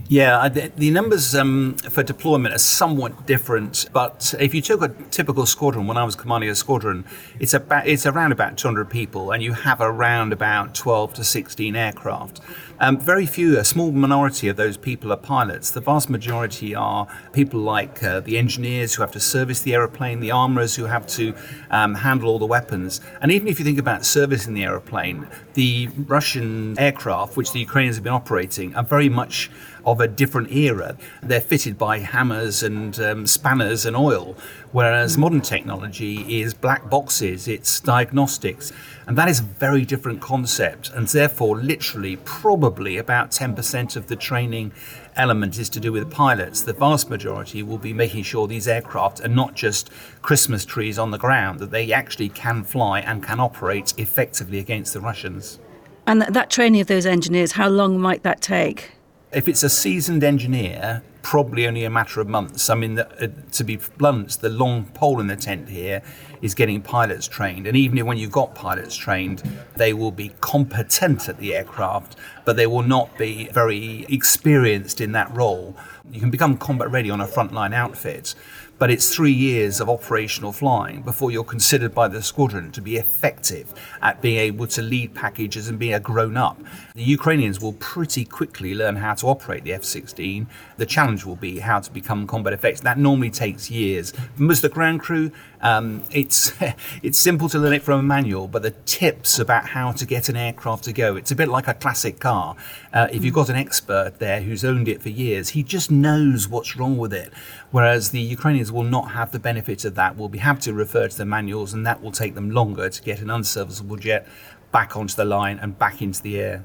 Yeah, 0.08 0.50
the, 0.50 0.92
numbers 0.92 1.34
um, 1.34 1.74
for 1.78 2.04
deployment 2.04 2.54
are 2.54 2.60
somewhat 2.60 3.26
different. 3.26 3.88
But 3.92 4.36
if 4.40 4.54
you 4.54 4.62
took 4.62 4.84
a 4.84 4.90
typical 5.10 5.48
squadron, 5.48 5.88
when 5.88 5.98
I 5.98 6.04
was 6.04 6.16
commanding 6.16 6.50
a 6.52 6.56
squadron, 6.56 7.06
it's 7.40 7.56
about 7.56 7.88
it's 7.88 8.06
around 8.06 8.32
about 8.32 8.56
200 8.56 8.88
people, 8.88 9.32
and 9.32 9.42
you 9.42 9.54
have 9.54 9.82
around 9.82 10.32
about 10.32 10.76
12 10.76 11.16
to 11.16 11.24
16 11.24 11.76
aircraft. 11.76 12.40
Um, 12.78 13.00
very 13.00 13.26
few, 13.26 13.58
a 13.58 13.64
small 13.64 13.92
minority 13.92 14.50
of 14.50 14.58
those 14.58 14.76
people 14.76 15.12
are 15.14 15.18
pilots. 15.18 15.72
The 15.72 15.80
vast 15.80 16.10
majority 16.10 16.76
are 16.76 17.08
people 17.32 17.62
like 17.62 18.04
uh, 18.04 18.20
the 18.20 18.38
engineers 18.38 18.94
who 18.94 19.02
have 19.02 19.14
to 19.14 19.20
service 19.20 19.62
the 19.62 19.74
aeroplane, 19.74 20.20
the 20.20 20.32
armourers 20.32 20.76
who 20.76 20.84
have 20.84 21.08
to 21.08 21.34
um, 21.72 21.96
handle 21.96 22.30
all 22.30 22.38
the 22.38 22.46
weapons. 22.46 23.00
And 23.22 23.32
even 23.32 23.48
if 23.48 23.60
you 23.60 23.66
think 23.66 23.80
about 23.80 24.06
servicing 24.06 24.54
the 24.54 24.66
aeroplane, 24.66 25.26
the 25.54 25.88
Russian 26.06 26.78
aircraft, 26.78 27.38
which 27.38 27.54
the 27.54 27.60
Ukrainians 27.60 27.96
have 27.96 28.04
been 28.04 28.14
operating, 28.14 28.76
are 28.76 28.84
very 28.84 29.08
much 29.08 29.50
of 29.86 30.02
a 30.02 30.08
different 30.08 30.52
era. 30.52 30.98
They're 31.22 31.42
fitted 31.42 31.78
by 31.78 32.00
hammers 32.00 32.64
and 32.64 33.00
um, 33.00 33.28
spanners 33.28 33.86
and 33.86 33.96
oil, 33.96 34.36
whereas 34.72 35.18
modern 35.18 35.42
technology 35.42 36.42
is 36.42 36.54
black 36.54 36.90
boxes, 36.90 37.48
it's 37.48 37.80
diagnostics. 37.80 38.72
And 39.08 39.18
that 39.18 39.30
is 39.30 39.40
a 39.40 39.44
very 39.44 39.86
different 39.86 40.20
concept, 40.20 40.90
and 40.90 41.08
therefore, 41.08 41.58
literally, 41.58 42.16
probably 42.18 42.98
about 42.98 43.30
10% 43.30 43.96
of 43.96 44.08
the 44.08 44.16
training 44.16 44.72
element 45.16 45.60
is 45.60 45.70
to 45.70 45.80
do 45.80 45.92
with 45.92 46.12
pilots. 46.12 46.62
The 46.62 46.74
vast 46.74 47.10
majority 47.10 47.62
will 47.62 47.78
be 47.78 47.94
making 47.94 48.24
sure 48.24 48.48
these 48.48 48.68
aircraft 48.68 49.22
are 49.24 49.30
not 49.30 49.54
just 49.54 49.92
Christmas 50.24 50.66
trees 50.66 50.98
on 50.98 51.12
the 51.12 51.20
ground, 51.20 51.60
that 51.60 51.72
they 51.72 51.94
actually 51.94 52.30
can 52.30 52.64
fly 52.64 53.00
and 53.00 53.24
can 53.24 53.40
operate 53.40 53.94
effectively 53.98 54.58
against 54.58 54.94
the 54.94 55.02
Russians. 55.02 55.60
And 56.08 56.22
that 56.22 56.50
training 56.50 56.82
of 56.82 56.88
those 56.88 57.06
engineers, 57.06 57.54
how 57.54 57.70
long 57.70 58.00
might 58.00 58.24
that 58.24 58.42
take? 58.42 58.92
If 59.36 59.50
it's 59.50 59.64
a 59.64 59.70
seasoned 59.70 60.24
engineer, 60.24 61.04
probably 61.22 61.68
only 61.68 61.84
a 61.84 61.90
matter 61.90 62.22
of 62.22 62.30
months. 62.30 62.70
I 62.70 62.76
mean, 62.76 62.96
the, 62.96 63.06
uh, 63.22 63.28
to 63.52 63.66
be 63.66 63.78
blunt, 63.98 64.40
the 64.40 64.48
long 64.48 64.86
pole 64.86 65.20
in 65.20 65.28
the 65.28 65.36
tent 65.36 65.68
here 65.68 66.02
is 66.42 66.56
getting 66.56 66.82
pilots 66.82 67.28
trained. 67.28 67.68
And 67.68 67.76
even 67.76 68.06
when 68.06 68.18
you've 68.18 68.32
got 68.32 68.56
pilots 68.56 68.96
trained, 68.96 69.44
they 69.76 69.92
will 69.92 70.14
be 70.14 70.30
competent 70.40 71.28
at 71.28 71.38
the 71.38 71.54
aircraft, 71.54 72.16
but 72.46 72.56
they 72.56 72.66
will 72.66 72.84
not 72.84 73.18
be 73.18 73.50
very 73.52 74.06
experienced 74.08 75.02
in 75.02 75.12
that 75.12 75.36
role. 75.36 75.76
You 76.10 76.22
can 76.22 76.32
become 76.32 76.56
combat 76.56 76.90
ready 76.90 77.10
on 77.10 77.20
a 77.20 77.28
frontline 77.28 77.74
outfit, 77.74 78.36
but 78.78 78.92
it's 78.92 79.14
three 79.14 79.32
years 79.32 79.80
of 79.80 79.90
operational 79.90 80.52
flying 80.52 81.02
before 81.02 81.32
you're 81.32 81.44
considered 81.44 81.94
by 81.94 82.08
the 82.08 82.22
squadron 82.22 82.72
to 82.72 82.82
be 82.82 82.98
effective 82.98 83.74
at 84.02 84.22
being 84.22 84.38
able 84.38 84.68
to 84.68 84.82
lead 84.82 85.14
packages 85.14 85.68
and 85.70 85.80
be 85.80 85.94
a 85.94 86.00
grown 86.00 86.38
up. 86.38 86.60
The 86.94 87.04
Ukrainians 87.04 87.62
will 87.62 87.74
pretty 87.74 88.26
quickly 88.26 88.76
learn 88.76 88.98
how 88.98 89.14
to 89.16 89.28
operate 89.28 89.64
the 89.64 89.74
F 89.74 89.84
16. 89.84 90.48
The 90.78 90.86
challenge 90.86 91.26
will 91.26 91.36
be 91.36 91.60
how 91.60 91.80
to 91.80 91.92
become 91.92 92.28
combat 92.28 92.54
effective. 92.54 92.84
That 92.84 92.98
normally 92.98 93.30
takes 93.30 93.72
years. 93.72 94.14
Most 94.38 94.64
of 94.64 94.72
the 94.72 94.76
ground 94.76 95.02
crew, 95.02 95.32
um, 95.62 96.04
it's 96.12 96.54
it's 97.04 97.18
simple 97.18 97.50
to 97.50 97.60
learn 97.60 97.74
it 97.74 97.84
from 97.84 98.00
a 98.00 98.04
manual, 98.04 98.48
but 98.48 98.62
the 98.62 98.72
tips 98.86 99.40
about 99.40 99.68
how 99.68 99.92
to 99.94 100.06
get 100.06 100.30
an 100.30 100.36
aircraft 100.36 100.84
to 100.86 100.94
go, 100.94 101.16
it's 101.16 101.32
a 101.32 101.36
bit 101.36 101.48
like 101.48 101.68
a 101.68 101.74
classic 101.74 102.20
car. 102.20 102.56
Uh, 102.94 103.08
if 103.12 103.24
you've 103.26 103.34
got 103.34 103.50
an 103.50 103.56
expert 103.56 104.20
there 104.20 104.42
who's 104.42 104.64
owned 104.64 104.88
it 104.88 105.02
for 105.02 105.10
years, 105.10 105.50
he 105.50 105.64
just 105.64 105.92
knows 105.92 106.48
what's 106.48 106.76
wrong 106.76 106.98
with 106.98 107.14
it. 107.14 107.34
Whereas 107.76 108.12
the 108.12 108.22
Ukrainians 108.22 108.72
will 108.72 108.86
not 108.86 109.12
have 109.12 109.34
the 109.34 109.40
benefit 109.50 109.84
of 109.84 109.96
that. 109.96 110.16
Will 110.16 110.30
be 110.30 110.38
have 110.38 110.62
to 110.62 110.72
refer 110.72 111.10
to 111.10 111.18
the 111.18 111.26
manuals, 111.26 111.74
and 111.74 111.86
that 111.86 112.02
will 112.02 112.14
take 112.14 112.34
them 112.34 112.50
longer 112.50 112.90
to 112.90 113.02
get 113.02 113.20
an 113.20 113.30
unserviceable 113.30 113.98
jet 113.98 114.26
back 114.72 114.96
onto 114.96 115.14
the 115.14 115.26
line 115.26 115.60
and 115.62 115.78
back 115.78 116.02
into 116.02 116.24
the 116.24 116.40
air. 116.40 116.64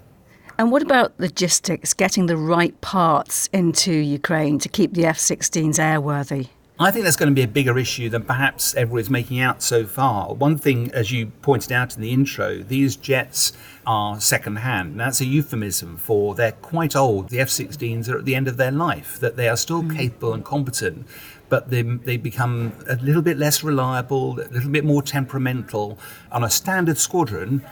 And 0.57 0.71
what 0.71 0.83
about 0.83 1.19
logistics, 1.19 1.95
getting 1.95 2.27
the 2.27 2.37
right 2.37 2.81
parts 2.81 3.49
into 3.53 3.93
Ukraine 3.93 4.61
to 4.61 4.69
keep 4.69 4.95
the 4.95 5.05
F 5.05 5.19
16s 5.19 5.81
airworthy? 5.81 6.51
I 6.83 6.91
think 6.91 7.05
that's 7.05 7.17
going 7.17 7.29
to 7.29 7.35
be 7.35 7.43
a 7.43 7.49
bigger 7.49 7.79
issue 7.79 8.09
than 8.09 8.23
perhaps 8.23 8.75
everyone's 8.75 9.11
making 9.11 9.39
out 9.39 9.63
so 9.63 9.85
far. 9.85 10.33
One 10.33 10.57
thing, 10.57 10.91
as 10.93 11.13
you 11.13 11.27
pointed 11.27 11.73
out 11.73 11.95
in 11.95 12.01
the 12.01 12.11
intro, 12.11 12.63
these 12.63 12.97
jets 12.97 13.53
are 13.87 14.19
second 14.19 14.57
hand. 14.57 14.99
That's 14.99 15.21
a 15.21 15.27
euphemism 15.27 15.99
for 15.99 16.35
they're 16.35 16.53
quite 16.53 16.97
old. 16.97 17.29
The 17.29 17.39
F 17.39 17.49
16s 17.49 18.09
are 18.09 18.17
at 18.17 18.25
the 18.25 18.35
end 18.35 18.49
of 18.49 18.57
their 18.57 18.71
life, 18.71 19.21
that 19.21 19.37
they 19.37 19.47
are 19.47 19.59
still 19.59 19.83
mm. 19.83 19.95
capable 19.95 20.33
and 20.33 20.43
competent, 20.43 21.07
but 21.51 21.69
they, 21.69 21.83
they 21.83 22.17
become 22.17 22.73
a 22.89 22.97
little 22.97 23.21
bit 23.21 23.37
less 23.37 23.63
reliable, 23.63 24.41
a 24.41 24.49
little 24.49 24.71
bit 24.71 24.87
more 24.87 25.03
temperamental. 25.03 25.99
On 26.33 26.43
a 26.43 26.49
standard 26.49 26.97
squadron, 26.97 27.63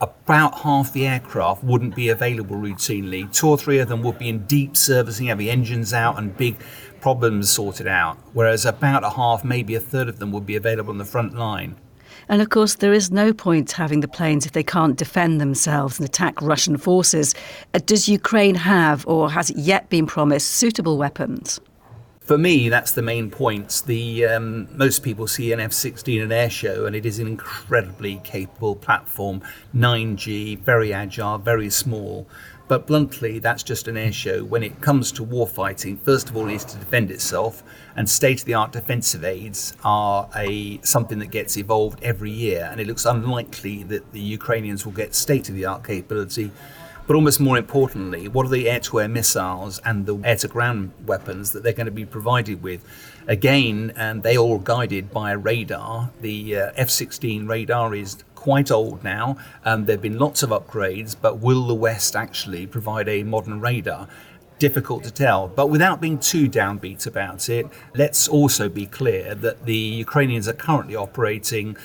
about 0.00 0.58
half 0.58 0.92
the 0.92 1.06
aircraft 1.06 1.64
wouldn't 1.64 1.94
be 1.94 2.08
available 2.08 2.56
routinely. 2.56 3.32
Two 3.32 3.48
or 3.48 3.56
three 3.56 3.78
of 3.78 3.88
them 3.88 4.02
would 4.02 4.18
be 4.18 4.28
in 4.28 4.44
deep 4.46 4.76
servicing, 4.76 5.28
having 5.28 5.48
engines 5.48 5.94
out 5.94 6.18
and 6.18 6.36
big 6.36 6.56
problems 7.06 7.48
sorted 7.48 7.86
out, 7.86 8.18
whereas 8.32 8.66
about 8.66 9.04
a 9.04 9.10
half, 9.10 9.44
maybe 9.44 9.76
a 9.76 9.80
third 9.80 10.08
of 10.08 10.18
them 10.18 10.32
would 10.32 10.44
be 10.44 10.56
available 10.56 10.90
on 10.90 10.98
the 10.98 11.04
front 11.04 11.38
line. 11.38 11.76
And 12.28 12.42
of 12.42 12.48
course, 12.48 12.74
there 12.74 12.92
is 12.92 13.12
no 13.12 13.32
point 13.32 13.70
having 13.70 14.00
the 14.00 14.08
planes 14.08 14.44
if 14.44 14.50
they 14.50 14.64
can't 14.64 14.96
defend 14.96 15.40
themselves 15.40 16.00
and 16.00 16.08
attack 16.08 16.42
Russian 16.42 16.76
forces. 16.76 17.32
Uh, 17.72 17.78
does 17.86 18.08
Ukraine 18.08 18.56
have, 18.56 19.06
or 19.06 19.30
has 19.30 19.50
it 19.50 19.56
yet 19.56 19.88
been 19.88 20.08
promised, 20.08 20.50
suitable 20.50 20.98
weapons? 20.98 21.60
For 22.22 22.36
me, 22.36 22.68
that's 22.68 22.90
the 22.90 23.02
main 23.02 23.30
point. 23.30 23.84
The 23.86 24.26
um, 24.26 24.66
most 24.76 25.04
people 25.04 25.28
see 25.28 25.52
an 25.52 25.60
F-16 25.60 26.24
an 26.24 26.32
air 26.32 26.50
show, 26.50 26.86
and 26.86 26.96
it 26.96 27.06
is 27.06 27.20
an 27.20 27.28
incredibly 27.28 28.20
capable 28.24 28.74
platform, 28.74 29.42
9G, 29.76 30.58
very 30.58 30.92
agile, 30.92 31.38
very 31.38 31.70
small. 31.70 32.26
But 32.68 32.86
bluntly, 32.88 33.38
that's 33.38 33.62
just 33.62 33.86
an 33.86 33.96
air 33.96 34.12
show. 34.12 34.42
When 34.44 34.64
it 34.64 34.80
comes 34.80 35.12
to 35.12 35.24
warfighting, 35.24 36.00
first 36.00 36.28
of 36.28 36.36
all, 36.36 36.44
it 36.44 36.48
needs 36.48 36.64
to 36.64 36.76
defend 36.78 37.12
itself, 37.12 37.62
and 37.94 38.08
state-of-the-art 38.08 38.72
defensive 38.72 39.24
aids 39.24 39.76
are 39.84 40.28
a 40.34 40.80
something 40.82 41.20
that 41.20 41.30
gets 41.30 41.56
evolved 41.56 42.02
every 42.02 42.32
year. 42.32 42.68
And 42.70 42.80
it 42.80 42.88
looks 42.88 43.06
unlikely 43.06 43.84
that 43.84 44.12
the 44.12 44.20
Ukrainians 44.20 44.84
will 44.84 44.92
get 44.92 45.14
state-of-the-art 45.14 45.84
capability 45.84 46.50
But 47.06 47.14
almost 47.14 47.38
more 47.38 47.56
importantly, 47.56 48.26
what 48.26 48.46
are 48.46 48.48
the 48.48 48.68
air 48.68 48.80
to 48.80 49.00
air 49.00 49.08
missiles 49.08 49.78
and 49.84 50.06
the 50.06 50.18
air 50.24 50.36
to 50.36 50.48
ground 50.48 50.92
weapons 51.06 51.52
that 51.52 51.62
they're 51.62 51.72
going 51.72 51.86
to 51.86 51.92
be 51.92 52.04
provided 52.04 52.62
with? 52.62 52.84
Again, 53.28 53.92
and 53.96 54.24
they 54.24 54.36
all 54.36 54.58
guided 54.58 55.12
by 55.12 55.30
a 55.30 55.38
radar. 55.38 56.10
The 56.20 56.56
uh, 56.56 56.72
F 56.74 56.90
16 56.90 57.46
radar 57.46 57.94
is 57.94 58.24
quite 58.46 58.70
old 58.70 59.02
now. 59.02 59.36
Um, 59.64 59.86
there 59.86 59.96
have 59.96 60.02
been 60.02 60.20
lots 60.20 60.44
of 60.44 60.50
upgrades, 60.50 61.16
but 61.20 61.40
will 61.40 61.66
the 61.66 61.74
West 61.74 62.14
actually 62.14 62.64
provide 62.64 63.08
a 63.08 63.24
modern 63.24 63.58
radar? 63.60 64.06
difficult 64.58 65.04
to 65.04 65.10
tell. 65.10 65.48
But 65.48 65.66
without 65.66 66.00
being 66.00 66.18
too 66.18 66.48
downbeat 66.48 67.06
about 67.06 67.50
it, 67.50 67.66
let's 67.94 68.26
also 68.26 68.70
be 68.70 68.86
clear 68.86 69.34
that 69.34 69.66
the 69.66 69.76
Ukrainians 69.76 70.48
are 70.48 70.54
currently 70.54 70.96
operating 70.96 71.76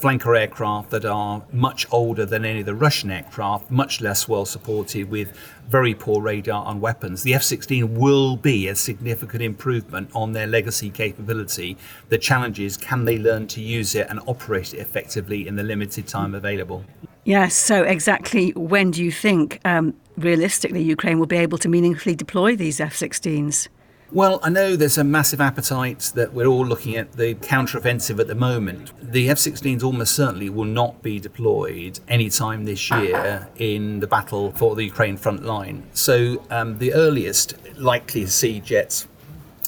flanker 0.00 0.38
aircraft 0.38 0.90
that 0.90 1.04
are 1.04 1.42
much 1.52 1.86
older 1.90 2.24
than 2.24 2.44
any 2.44 2.60
of 2.60 2.66
the 2.66 2.74
Russian 2.74 3.10
aircraft, 3.10 3.70
much 3.70 4.00
less 4.00 4.26
well 4.26 4.44
supported 4.44 5.10
with 5.10 5.36
very 5.68 5.94
poor 5.94 6.20
radar 6.22 6.68
and 6.70 6.80
weapons. 6.80 7.22
The 7.22 7.34
F 7.34 7.42
16 7.42 7.94
will 7.98 8.36
be 8.36 8.68
a 8.68 8.74
significant 8.74 9.42
improvement 9.42 10.10
on 10.14 10.32
their 10.32 10.46
legacy 10.46 10.90
capability. 10.90 11.76
The 12.08 12.18
challenge 12.18 12.58
is 12.58 12.76
can 12.76 13.04
they 13.04 13.18
learn 13.18 13.46
to 13.48 13.60
use 13.60 13.94
it 13.94 14.06
and 14.08 14.20
operate 14.26 14.74
it 14.74 14.78
effectively 14.78 15.46
in 15.46 15.56
the 15.56 15.62
limited 15.62 16.06
time 16.06 16.34
available? 16.34 16.84
Yes, 17.24 17.54
so 17.54 17.82
exactly 17.82 18.50
when 18.52 18.90
do 18.90 19.04
you 19.04 19.12
think 19.12 19.60
um, 19.64 19.94
realistically 20.16 20.82
Ukraine 20.82 21.18
will 21.18 21.26
be 21.26 21.36
able 21.36 21.58
to 21.58 21.68
meaningfully 21.68 22.14
deploy 22.14 22.56
these 22.56 22.80
F 22.80 22.94
16s? 22.94 23.68
Well, 24.12 24.40
I 24.42 24.48
know 24.48 24.74
there's 24.74 24.98
a 24.98 25.04
massive 25.04 25.40
appetite 25.40 26.10
that 26.16 26.32
we're 26.32 26.46
all 26.46 26.66
looking 26.66 26.96
at 26.96 27.12
the 27.12 27.36
counteroffensive 27.36 28.18
at 28.18 28.26
the 28.26 28.34
moment. 28.34 28.90
The 29.00 29.30
F 29.30 29.36
16s 29.36 29.84
almost 29.84 30.16
certainly 30.16 30.50
will 30.50 30.64
not 30.64 31.00
be 31.00 31.20
deployed 31.20 32.00
anytime 32.08 32.64
this 32.64 32.90
year 32.90 33.48
in 33.54 34.00
the 34.00 34.08
battle 34.08 34.50
for 34.50 34.74
the 34.74 34.82
Ukraine 34.82 35.16
front 35.16 35.44
line. 35.44 35.88
So, 35.92 36.44
um, 36.50 36.78
the 36.78 36.92
earliest 36.92 37.54
likely 37.78 38.22
to 38.22 38.30
see 38.30 38.58
jets 38.58 39.06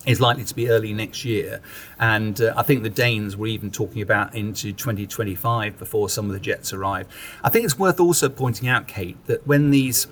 is 0.06 0.20
likely 0.20 0.42
to 0.42 0.56
be 0.56 0.68
early 0.68 0.92
next 0.92 1.24
year. 1.24 1.60
And 2.00 2.40
uh, 2.40 2.52
I 2.56 2.64
think 2.64 2.82
the 2.82 2.90
Danes 2.90 3.36
were 3.36 3.46
even 3.46 3.70
talking 3.70 4.02
about 4.02 4.34
into 4.34 4.72
2025 4.72 5.78
before 5.78 6.08
some 6.08 6.26
of 6.26 6.32
the 6.32 6.40
jets 6.40 6.72
arrive. 6.72 7.06
I 7.44 7.48
think 7.48 7.64
it's 7.64 7.78
worth 7.78 8.00
also 8.00 8.28
pointing 8.28 8.68
out, 8.68 8.88
Kate, 8.88 9.24
that 9.26 9.46
when 9.46 9.70
these 9.70 10.08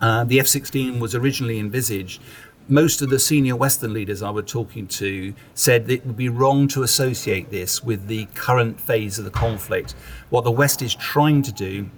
uh, 0.00 0.24
the 0.24 0.38
F 0.40 0.46
16 0.46 1.00
was 1.00 1.14
originally 1.14 1.58
envisaged, 1.58 2.20
most 2.68 3.00
of 3.02 3.10
the 3.10 3.18
senior 3.18 3.56
Western 3.56 3.92
leaders 3.92 4.22
I 4.22 4.30
was 4.30 4.50
talking 4.50 4.86
to 4.88 5.34
said 5.54 5.88
it 5.90 6.04
would 6.04 6.16
be 6.16 6.28
wrong 6.28 6.68
to 6.68 6.82
associate 6.82 7.50
this 7.50 7.82
with 7.82 8.08
the 8.08 8.26
current 8.34 8.80
phase 8.80 9.18
of 9.18 9.24
the 9.24 9.30
conflict. 9.30 9.94
What 10.30 10.44
the 10.44 10.50
West 10.50 10.82
is 10.82 10.94
trying 10.94 11.42
to 11.42 11.52
do 11.52 11.88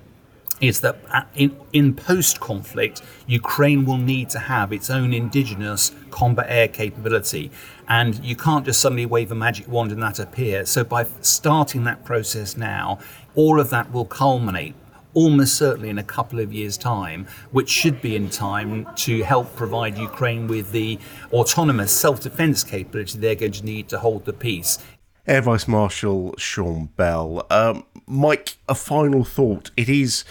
is 0.60 0.80
that 0.80 0.98
uh, 1.12 1.22
in, 1.34 1.56
in 1.72 1.94
post 1.94 2.40
conflict, 2.40 3.02
Ukraine 3.26 3.84
will 3.84 3.96
need 3.96 4.28
to 4.30 4.38
have 4.38 4.72
its 4.72 4.90
own 4.90 5.12
indigenous 5.12 5.92
combat 6.10 6.46
air 6.48 6.68
capability. 6.68 7.50
And 7.88 8.22
you 8.24 8.36
can't 8.36 8.64
just 8.64 8.80
suddenly 8.80 9.06
wave 9.06 9.30
a 9.30 9.34
magic 9.34 9.68
wand 9.68 9.92
and 9.92 10.02
that 10.02 10.18
appear. 10.18 10.66
So, 10.66 10.84
by 10.84 11.06
starting 11.20 11.84
that 11.84 12.04
process 12.04 12.56
now, 12.56 12.98
all 13.34 13.60
of 13.60 13.70
that 13.70 13.92
will 13.92 14.04
culminate 14.04 14.74
almost 15.14 15.56
certainly 15.56 15.88
in 15.88 15.98
a 15.98 16.02
couple 16.02 16.40
of 16.40 16.52
years' 16.52 16.76
time, 16.76 17.26
which 17.50 17.68
should 17.68 18.00
be 18.00 18.16
in 18.16 18.28
time 18.28 18.86
to 18.96 19.22
help 19.22 19.54
provide 19.56 19.98
Ukraine 19.98 20.46
with 20.46 20.72
the 20.72 20.98
autonomous 21.32 21.92
self 21.92 22.20
defense 22.20 22.64
capability 22.64 23.18
they're 23.18 23.34
going 23.34 23.52
to 23.52 23.64
need 23.64 23.88
to 23.88 23.98
hold 23.98 24.24
the 24.24 24.32
peace. 24.32 24.78
Air 25.26 25.42
Vice 25.42 25.68
Marshal 25.68 26.34
Sean 26.38 26.86
Bell. 26.96 27.46
Um, 27.50 27.84
Mike, 28.06 28.56
a 28.68 28.74
final 28.74 29.24
thought. 29.24 29.70
It 29.76 29.88
is. 29.88 30.24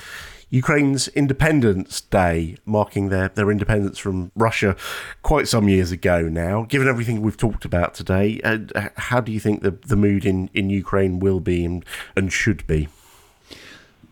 Ukraine's 0.49 1.09
Independence 1.09 1.99
Day, 1.99 2.55
marking 2.65 3.09
their, 3.09 3.27
their 3.27 3.51
independence 3.51 3.97
from 3.97 4.31
Russia 4.33 4.77
quite 5.21 5.47
some 5.47 5.67
years 5.67 5.91
ago 5.91 6.29
now. 6.29 6.63
Given 6.63 6.87
everything 6.87 7.21
we've 7.21 7.35
talked 7.35 7.65
about 7.65 7.93
today, 7.93 8.39
uh, 8.45 8.89
how 8.95 9.19
do 9.19 9.33
you 9.33 9.41
think 9.41 9.61
the, 9.61 9.71
the 9.71 9.97
mood 9.97 10.25
in, 10.25 10.49
in 10.53 10.69
Ukraine 10.69 11.19
will 11.19 11.41
be 11.41 11.65
and, 11.65 11.83
and 12.15 12.31
should 12.31 12.65
be? 12.65 12.87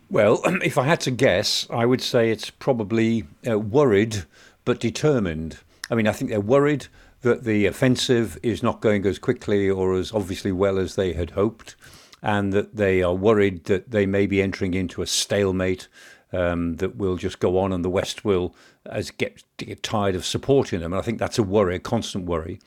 Well, 0.08 0.40
if 0.62 0.78
I 0.78 0.84
had 0.84 1.00
to 1.00 1.10
guess, 1.10 1.66
I 1.70 1.86
would 1.86 2.00
say 2.00 2.30
it's 2.30 2.50
probably 2.50 3.24
uh, 3.48 3.58
worried 3.58 4.24
but 4.64 4.80
determined. 4.80 5.58
I 5.90 5.94
mean, 5.94 6.06
I 6.06 6.12
think 6.12 6.30
they're 6.30 6.40
worried 6.40 6.86
that 7.22 7.44
the 7.44 7.66
offensive 7.66 8.38
is 8.42 8.62
not 8.62 8.80
going 8.80 9.04
as 9.06 9.18
quickly 9.18 9.68
or 9.70 9.94
as 9.96 10.12
obviously 10.12 10.52
well 10.52 10.78
as 10.78 10.94
they 10.94 11.12
had 11.12 11.30
hoped, 11.30 11.74
and 12.22 12.52
that 12.52 12.76
they 12.76 13.02
are 13.02 13.14
worried 13.14 13.64
that 13.64 13.90
they 13.90 14.06
may 14.06 14.26
be 14.26 14.42
entering 14.42 14.74
into 14.74 15.02
a 15.02 15.06
stalemate 15.06 15.88
um, 16.32 16.76
that 16.76 16.96
will 16.96 17.16
just 17.16 17.38
go 17.38 17.58
on, 17.58 17.72
and 17.72 17.84
the 17.84 17.90
West 17.90 18.24
will 18.24 18.54
as 18.84 19.10
get, 19.10 19.42
get 19.56 19.82
tired 19.82 20.14
of 20.14 20.24
supporting 20.24 20.80
them. 20.80 20.92
And 20.92 21.00
I 21.00 21.02
think 21.02 21.18
that's 21.18 21.38
a 21.38 21.42
worry, 21.42 21.76
a 21.76 21.80
constant 21.80 22.26
worry. 22.26 22.60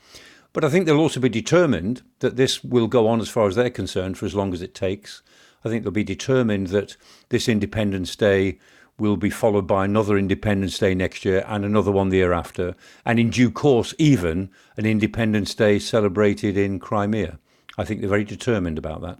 But 0.52 0.64
I 0.64 0.68
think 0.68 0.86
they'll 0.86 0.98
also 0.98 1.20
be 1.20 1.28
determined 1.28 2.02
that 2.18 2.36
this 2.36 2.64
will 2.64 2.88
go 2.88 3.06
on 3.06 3.20
as 3.20 3.28
far 3.28 3.46
as 3.46 3.54
they're 3.54 3.70
concerned 3.70 4.18
for 4.18 4.26
as 4.26 4.34
long 4.34 4.52
as 4.52 4.62
it 4.62 4.74
takes. 4.74 5.22
I 5.64 5.68
think 5.68 5.82
they'll 5.82 5.92
be 5.92 6.04
determined 6.04 6.68
that 6.68 6.96
this 7.28 7.48
Independence 7.48 8.16
Day 8.16 8.58
will 8.98 9.16
be 9.16 9.30
followed 9.30 9.66
by 9.66 9.84
another 9.84 10.18
Independence 10.18 10.78
Day 10.78 10.94
next 10.94 11.24
year 11.24 11.44
and 11.48 11.64
another 11.64 11.90
one 11.90 12.10
the 12.10 12.18
year 12.18 12.32
after, 12.32 12.74
and 13.04 13.18
in 13.18 13.30
due 13.30 13.50
course, 13.50 13.94
even 13.98 14.50
an 14.76 14.86
Independence 14.86 15.54
Day 15.54 15.78
celebrated 15.78 16.56
in 16.56 16.78
Crimea. 16.78 17.38
I 17.78 17.84
think 17.84 18.00
they're 18.00 18.10
very 18.10 18.24
determined 18.24 18.78
about 18.78 19.00
that. 19.02 19.18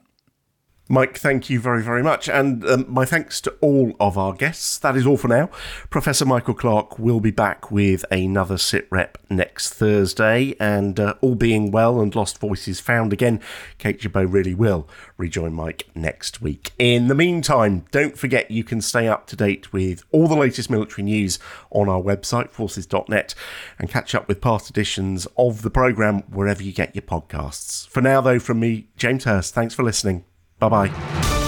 Mike, 0.92 1.18
thank 1.18 1.48
you 1.48 1.61
very, 1.61 1.85
very 1.85 2.03
much. 2.03 2.29
And 2.29 2.64
um, 2.64 2.85
my 2.88 3.05
thanks 3.05 3.40
to 3.42 3.53
all 3.61 3.94
of 4.00 4.18
our 4.18 4.33
guests. 4.33 4.76
That 4.76 4.96
is 4.96 5.07
all 5.07 5.16
for 5.16 5.29
now. 5.29 5.48
Professor 5.88 6.24
Michael 6.24 6.53
Clarke 6.53 6.98
will 6.98 7.20
be 7.20 7.31
back 7.31 7.70
with 7.70 8.05
another 8.11 8.57
SITREP 8.57 9.14
next 9.31 9.72
Thursday. 9.72 10.57
And 10.59 10.98
uh, 10.98 11.14
all 11.20 11.37
being 11.37 11.70
well 11.70 12.00
and 12.00 12.12
lost 12.16 12.38
voices 12.38 12.81
found 12.81 13.12
again, 13.12 13.40
Kate 13.79 14.00
Jabot 14.00 14.29
really 14.29 14.53
will 14.53 14.88
rejoin 15.16 15.53
Mike 15.53 15.87
next 15.94 16.42
week. 16.42 16.72
In 16.76 17.07
the 17.07 17.14
meantime, 17.14 17.85
don't 17.92 18.18
forget 18.18 18.50
you 18.50 18.64
can 18.64 18.81
stay 18.81 19.07
up 19.07 19.29
to 19.29 19.37
date 19.37 19.72
with 19.72 20.03
all 20.11 20.26
the 20.26 20.35
latest 20.35 20.70
military 20.70 21.05
news 21.05 21.38
on 21.70 21.88
our 21.88 22.03
website, 22.03 22.50
forces.net, 22.50 23.37
and 23.79 23.88
catch 23.88 24.12
up 24.12 24.26
with 24.26 24.40
past 24.40 24.68
editions 24.68 25.29
of 25.38 25.62
the 25.62 25.70
programme 25.70 26.22
wherever 26.22 26.64
you 26.64 26.72
get 26.72 26.96
your 26.96 27.03
podcasts. 27.03 27.87
For 27.87 28.00
now, 28.00 28.20
though, 28.20 28.40
from 28.40 28.59
me, 28.59 28.88
James 28.96 29.22
Hurst, 29.22 29.55
thanks 29.55 29.72
for 29.72 29.85
listening. 29.85 30.24
Bye 30.60 30.68
bye. 30.68 31.39